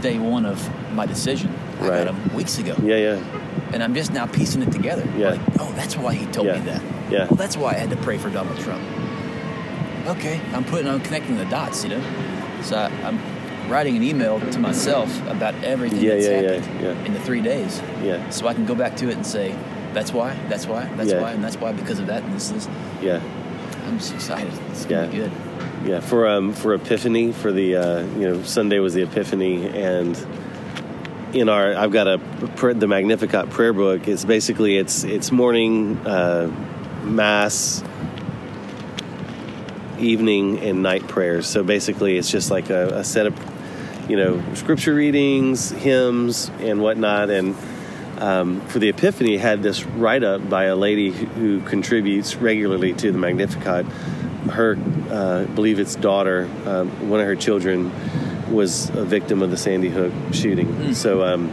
[0.00, 1.52] day one of my decision.
[1.80, 2.04] I Right.
[2.04, 5.06] got them weeks ago, yeah, yeah, and I'm just now piecing it together.
[5.16, 5.30] Yeah.
[5.32, 6.54] Like, oh, that's why he told Yeah.
[6.58, 6.82] me that.
[7.10, 7.18] Yeah.
[7.26, 8.82] Well, that's why I had to pray for Donald Trump.
[10.06, 12.00] Okay, I'm putting, I'm connecting the dots, you know.
[12.66, 13.18] So I, I'm
[13.70, 17.04] writing an email to myself about everything Yeah, that's yeah, happened yeah.
[17.04, 19.56] in the three days, yeah, so I can go back to it and say,
[19.92, 22.68] that's why, that's why, that's why, and that's why because of that, and this is.
[23.00, 23.20] yeah,
[23.86, 24.52] I'm just excited.
[24.70, 25.32] It's gonna be good.
[25.84, 26.00] yeah.
[26.00, 30.16] For um for Epiphany, for the uh, you know Sunday was the Epiphany, and
[31.32, 32.18] in our I've got a
[32.74, 34.06] the Magnificat prayer book.
[34.08, 36.48] It's basically it's it's morning uh,
[37.04, 37.82] mass,
[39.98, 41.46] evening and night prayers.
[41.46, 43.38] So basically, it's just like a, a set of
[44.08, 47.30] you know scripture readings, hymns, and whatnot.
[47.30, 47.56] And
[48.18, 52.92] um, for the Epiphany, had this write up by a lady who, who contributes regularly
[52.94, 53.86] to the Magnificat.
[54.50, 54.78] Her,
[55.10, 57.90] uh, I believe it's daughter, um, one of her children,
[58.52, 60.94] was a victim of the Sandy Hook shooting.
[60.94, 61.24] So.
[61.24, 61.52] Um,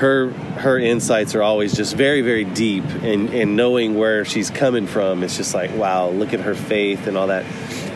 [0.00, 4.86] her her insights are always just very very deep and and knowing where she's coming
[4.86, 7.44] from it's just like wow look at her faith and all that.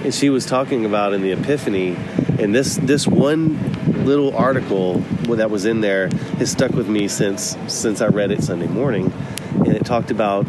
[0.05, 1.97] And she was talking about in the epiphany
[2.39, 3.59] and this this one
[4.05, 4.99] little article
[5.37, 9.11] that was in there has stuck with me since since I read it Sunday morning.
[9.55, 10.45] And it talked about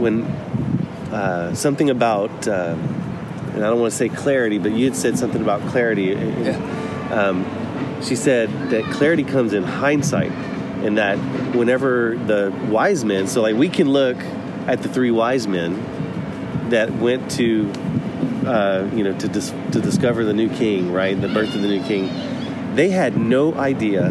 [0.00, 0.22] when
[1.12, 2.74] uh, something about uh,
[3.52, 6.14] and I don't want to say clarity but you had said something about clarity.
[7.10, 7.44] Um,
[8.02, 10.30] she said that clarity comes in hindsight,
[10.84, 11.16] and that
[11.54, 14.16] whenever the wise men, so like we can look
[14.66, 17.70] at the three wise men that went to,
[18.46, 21.68] uh, you know, to dis- to discover the new king, right, the birth of the
[21.68, 22.08] new king.
[22.74, 24.10] They had no idea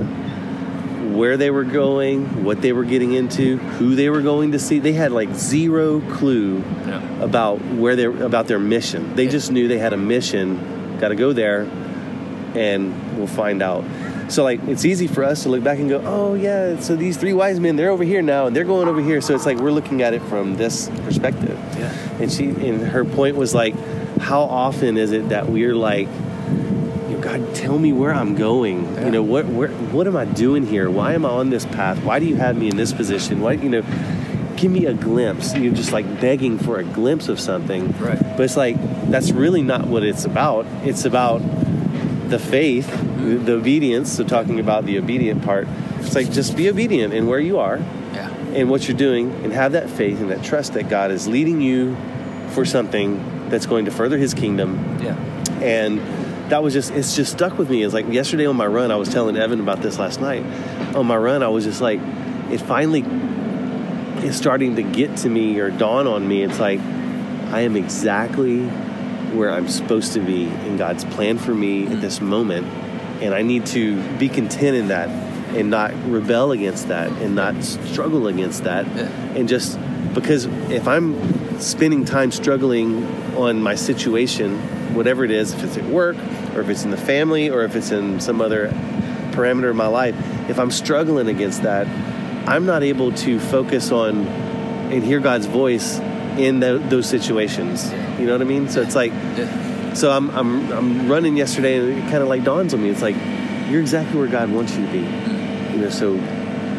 [1.13, 4.79] where they were going, what they were getting into, who they were going to see.
[4.79, 7.01] They had like zero clue Yeah.
[7.23, 9.15] about where they about their mission.
[9.15, 10.97] They just knew they had a mission.
[10.99, 11.61] Got to go there,
[12.53, 13.83] and we'll find out.
[14.29, 17.17] So like it's easy for us to look back and go, oh yeah, so these
[17.17, 19.21] three wise men they're over here now and they're going over here.
[19.21, 21.57] So it's like we're looking at it from this perspective.
[21.77, 21.93] Yeah.
[22.19, 23.75] And she and her point was like,
[24.19, 26.07] how often is it that we're like,
[27.21, 28.85] God, tell me where I'm going.
[28.93, 29.05] Yeah.
[29.05, 30.89] You know, what where what am I doing here?
[30.89, 32.03] Why am I on this path?
[32.03, 33.41] Why do you have me in this position?
[33.41, 33.81] Why you know,
[34.55, 35.55] give me a glimpse.
[35.55, 37.91] You're just like begging for a glimpse of something.
[37.99, 38.19] Right.
[38.19, 38.77] But it's like
[39.11, 40.65] that's really not what it's about.
[40.83, 41.39] It's about
[42.29, 42.87] the faith,
[43.19, 44.11] the obedience.
[44.11, 45.67] So talking about the obedient part,
[45.99, 47.77] it's like just be obedient in where you are
[48.13, 48.29] Yeah.
[48.53, 51.61] and what you're doing and have that faith and that trust that God is leading
[51.61, 51.95] you
[52.51, 55.15] for something that's going to further his kingdom Yeah.
[55.61, 55.99] and
[56.49, 58.95] that was just it's just stuck with me it's like yesterday on my run i
[58.95, 60.43] was telling evan about this last night
[60.95, 61.99] on my run i was just like
[62.49, 63.01] it finally
[64.25, 66.79] is starting to get to me or dawn on me it's like
[67.51, 72.01] i am exactly where i'm supposed to be in god's plan for me at mm-hmm.
[72.01, 72.65] this moment
[73.21, 75.09] and i need to be content in that
[75.55, 79.03] and not rebel against that and not struggle against that Yeah.
[79.35, 79.77] and just
[80.13, 83.05] because if i'm spending time struggling
[83.35, 84.57] on my situation
[84.95, 86.17] whatever it is if it's at work
[86.55, 88.69] or if it's in the family or if it's in some other
[89.31, 90.15] parameter of my life
[90.49, 91.85] if i'm struggling against that
[92.47, 94.25] i'm not able to focus on
[94.91, 95.99] and hear god's voice
[96.37, 99.65] in tho- those situations you know what i mean so it's like Yeah.
[99.95, 102.89] So I'm, I'm, I'm running yesterday and it kind of like dawns on me.
[102.89, 103.15] It's like,
[103.69, 104.99] you're exactly where God wants you to be.
[104.99, 106.17] You know, so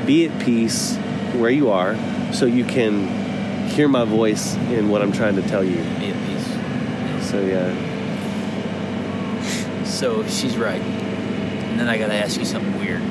[0.07, 0.97] be at peace
[1.35, 1.97] where you are
[2.33, 5.77] so you can hear my voice in what I'm trying to tell you.
[5.77, 7.29] Be at peace.
[7.31, 7.75] So yeah.
[9.85, 10.81] So she's right.
[10.81, 13.03] And then I got to ask you something weird.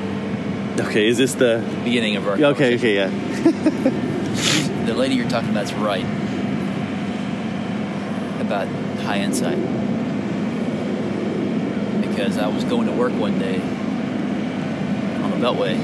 [0.79, 2.79] Okay, is this the Beginning of our Okay, conversation.
[2.79, 4.05] okay, yeah.
[4.85, 6.05] The lady you're talking about's right
[8.41, 8.67] about
[9.03, 9.57] high insight.
[12.19, 13.61] Because I was going to work one day
[15.23, 15.79] on the Beltway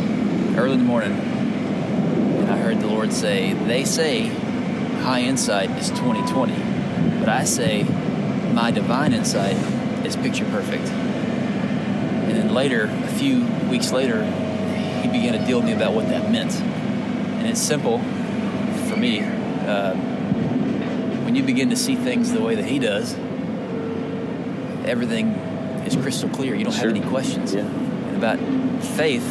[0.58, 4.24] early in the morning, and I heard the Lord say, "They say
[5.02, 6.54] high insight is 2020,
[7.20, 7.86] but I say
[8.52, 9.56] my divine insight
[10.06, 14.26] is picture perfect." And then later, a few weeks later,
[15.04, 16.54] he began to deal with me about what that meant.
[16.60, 18.00] And it's simple
[18.90, 19.22] for me.
[19.22, 19.94] Uh,
[21.24, 23.16] when you begin to see things the way that he does,
[24.86, 25.55] everything
[25.86, 26.56] is crystal clear.
[26.56, 26.88] You don't Sure.
[26.90, 27.54] have any questions.
[27.54, 27.62] Yeah.
[27.62, 28.40] And about
[28.84, 29.26] faith,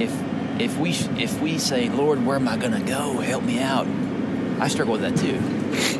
[0.00, 0.12] if
[0.60, 0.90] if we
[1.22, 3.18] if we say, Lord, where am I going to go?
[3.18, 3.86] Help me out.
[4.60, 5.38] I struggle with that too.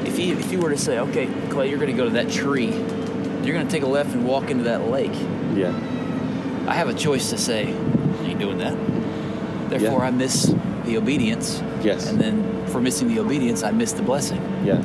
[0.07, 2.31] If you if you were to say, okay, Clay, you're going to go to that
[2.31, 5.15] tree, you're going to take a left and walk into that lake.
[5.55, 5.73] Yeah.
[6.67, 8.77] I have a choice to say, I ain't doing that.
[9.69, 10.07] Therefore, Yeah.
[10.07, 10.55] I miss
[10.85, 11.61] the obedience.
[11.83, 12.09] Yes.
[12.09, 14.41] And then for missing the obedience, I miss the blessing.
[14.65, 14.81] Yeah.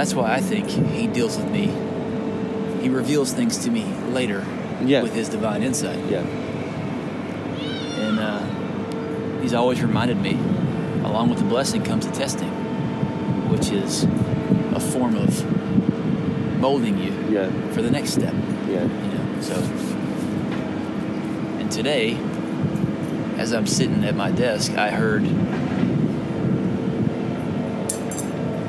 [0.00, 1.66] That's why I think he deals with me.
[2.80, 4.46] He reveals things to me later
[4.82, 5.02] Yeah.
[5.02, 5.98] with his divine insight.
[6.08, 6.20] Yeah.
[8.00, 10.38] And uh, he's always reminded me,
[11.04, 12.48] along with the blessing comes the testing,
[13.50, 14.04] which is
[14.74, 17.50] a form of molding you Yeah.
[17.72, 18.32] for the next step.
[18.70, 18.84] Yeah.
[18.84, 19.54] you know so
[21.60, 22.16] and today
[23.36, 25.24] as i'm sitting at my desk i heard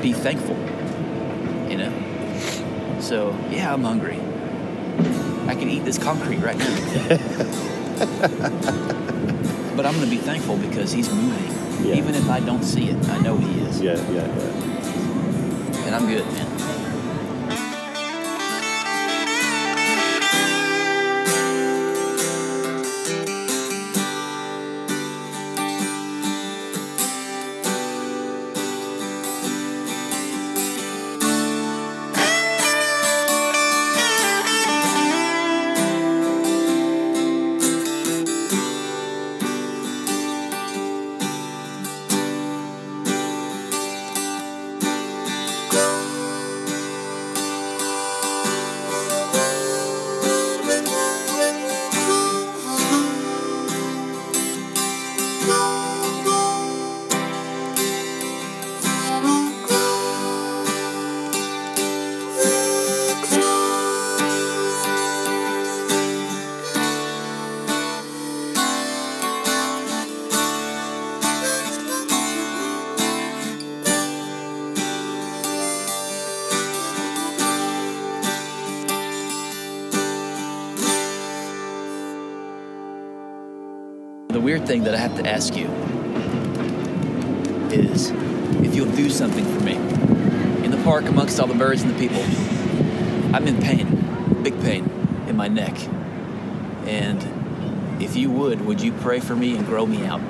[0.02, 0.56] be thankful
[3.12, 4.18] so yeah i'm hungry
[5.46, 6.64] i can eat this concrete right now
[9.76, 11.52] but i'm going to be thankful because he's moving
[11.86, 11.96] Yeah.
[11.96, 13.96] even if i don't see it i know he is Yeah.
[14.10, 14.26] Yeah.
[14.38, 15.86] Yeah.
[15.86, 16.51] and i'm good man
[84.62, 85.66] weird thing that I have to ask you
[87.70, 88.10] is
[88.64, 89.74] if you'll do something for me.
[90.64, 92.22] In the park, amongst all the birds and the people,
[93.34, 94.88] I'm in pain, big pain
[95.26, 95.74] in my neck.
[96.86, 100.20] And if you would, would you pray for me and grow me out?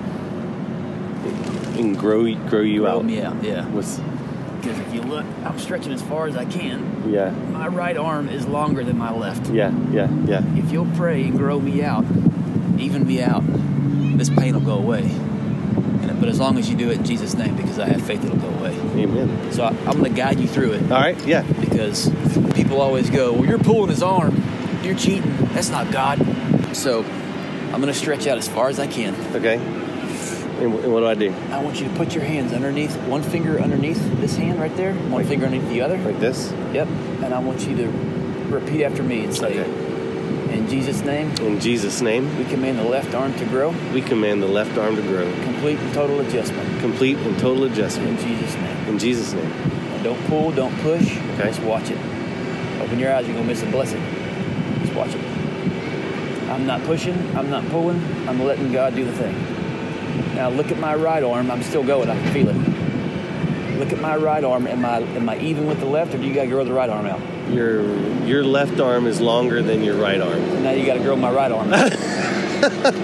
[1.78, 3.04] And grow grow you Grow out.
[3.04, 3.66] me out, yeah.
[3.68, 3.98] What's
[4.60, 7.10] Because if you look, I'm stretching as far as I can.
[7.10, 9.48] yeah, My right arm is longer than my left.
[9.50, 10.42] yeah, yeah, yeah.
[10.56, 12.04] If you'll pray and grow me out,
[12.78, 13.41] even me out,
[14.22, 15.02] this pain will go away.
[15.02, 18.24] And, but as long as you do it in Jesus' name, because I have faith
[18.24, 18.72] it'll go away.
[19.02, 19.52] Amen.
[19.52, 21.42] So I, I'm going to guide you through it All right, yeah.
[21.42, 22.08] because
[22.54, 24.40] people always go, Well, you're pulling his arm.
[24.84, 25.36] You're cheating.
[25.54, 26.24] That's not God.
[26.76, 29.14] So I'm going to stretch out as far as I can.
[29.34, 29.56] Okay.
[29.56, 31.34] And, what do I do?
[31.50, 34.94] I want you to put your hands underneath, one finger underneath this hand right there,
[34.94, 35.98] one finger underneath the other.
[35.98, 36.52] Like this?
[36.72, 36.86] Yep.
[37.22, 37.88] And I want you to
[38.54, 39.81] repeat after me and say, In
[40.72, 44.46] Jesus' name, In Jesus' name, we command the left arm to grow, we command the
[44.46, 45.30] left arm to grow.
[45.44, 46.80] complete and total adjustment.
[46.80, 48.08] Complete and total adjustment.
[48.08, 48.26] In.
[48.26, 48.88] Jesus' name.
[48.88, 49.52] In Jesus' name.
[49.52, 51.18] And don't pull, don't push.
[51.18, 51.48] Okay.
[51.48, 51.98] Just watch it.
[52.80, 54.02] Open your eyes, you're going to miss a blessing.
[54.80, 55.22] Just watch it.
[56.48, 60.34] I'm not pushing, I'm not pulling, I'm letting God do the thing.
[60.34, 63.78] Now look at my right arm, I'm still going, I can feel it.
[63.78, 66.26] Look at my right arm, am I, am I even with the left or do
[66.26, 67.20] you got to grow the right arm out?
[67.52, 67.82] Your
[68.26, 70.62] your left arm is longer than your right arm.
[70.62, 71.72] Now you got to grow my right arm.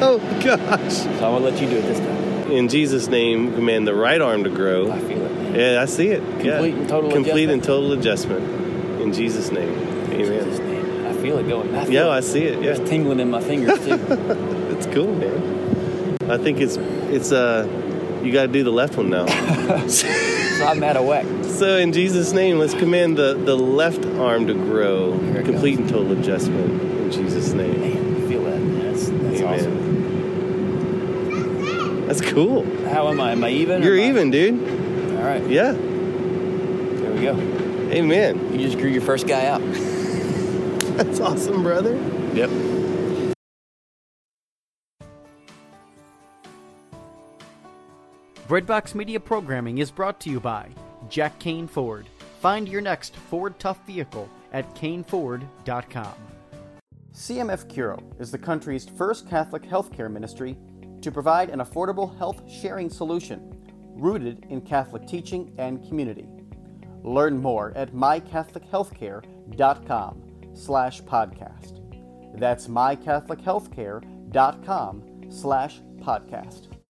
[0.00, 0.92] Oh gosh.
[0.92, 2.52] so I'm going to let you do it this time.
[2.52, 4.88] In Jesus' name, command the right arm to grow.
[4.92, 5.32] I feel it.
[5.32, 5.54] man.
[5.56, 6.22] Yeah, I see it.
[6.44, 6.52] yeah.
[6.52, 7.52] Complete and total Complete adjustment.
[7.52, 9.00] and total adjustment.
[9.02, 9.68] In Jesus' name.
[10.12, 11.02] In Jesus' Amen.
[11.02, 11.06] name.
[11.06, 11.74] I feel it going.
[11.74, 12.10] I feel Yeah, it.
[12.10, 12.62] I see it.
[12.62, 12.70] Yeah.
[12.76, 13.96] It's tingling in my fingers too.
[14.78, 16.20] It's cool, man.
[16.30, 17.66] I think it's it's uh
[18.22, 19.26] you got to do the left one now.
[20.58, 21.24] so I'm out of whack.
[21.44, 25.12] so in Jesus' name, let's command the the left arm to grow.
[25.44, 27.80] Complete and total adjustment in Jesus' name.
[27.80, 28.58] Man, feel that.
[28.82, 29.88] That's, that's awesome.
[32.06, 32.64] That's cool.
[32.88, 33.32] How am I?
[33.32, 33.82] Am I even?
[33.82, 35.16] You're am I- even, dude.
[35.18, 35.46] All right.
[35.48, 35.72] Yeah.
[35.72, 37.36] There we go.
[37.92, 38.52] Amen.
[38.52, 39.60] You just grew your first guy out.
[40.98, 41.94] That's awesome, brother.
[42.34, 42.50] Yep.
[48.48, 50.70] Breadbox Media programming is brought to you by
[51.10, 52.06] Jack Kane Ford.
[52.40, 56.14] Find your next Ford Tough vehicle at caneford.com.
[57.12, 60.56] CMF Curo is the country's first Catholic healthcare ministry
[61.02, 63.52] to provide an affordable health sharing solution
[63.94, 66.30] rooted in Catholic teaching and community.
[67.02, 70.22] Learn more at mycatholichealthcare.com
[70.54, 71.82] slash podcast.
[72.38, 76.67] That's mycatholichealthcare.com slash podcast.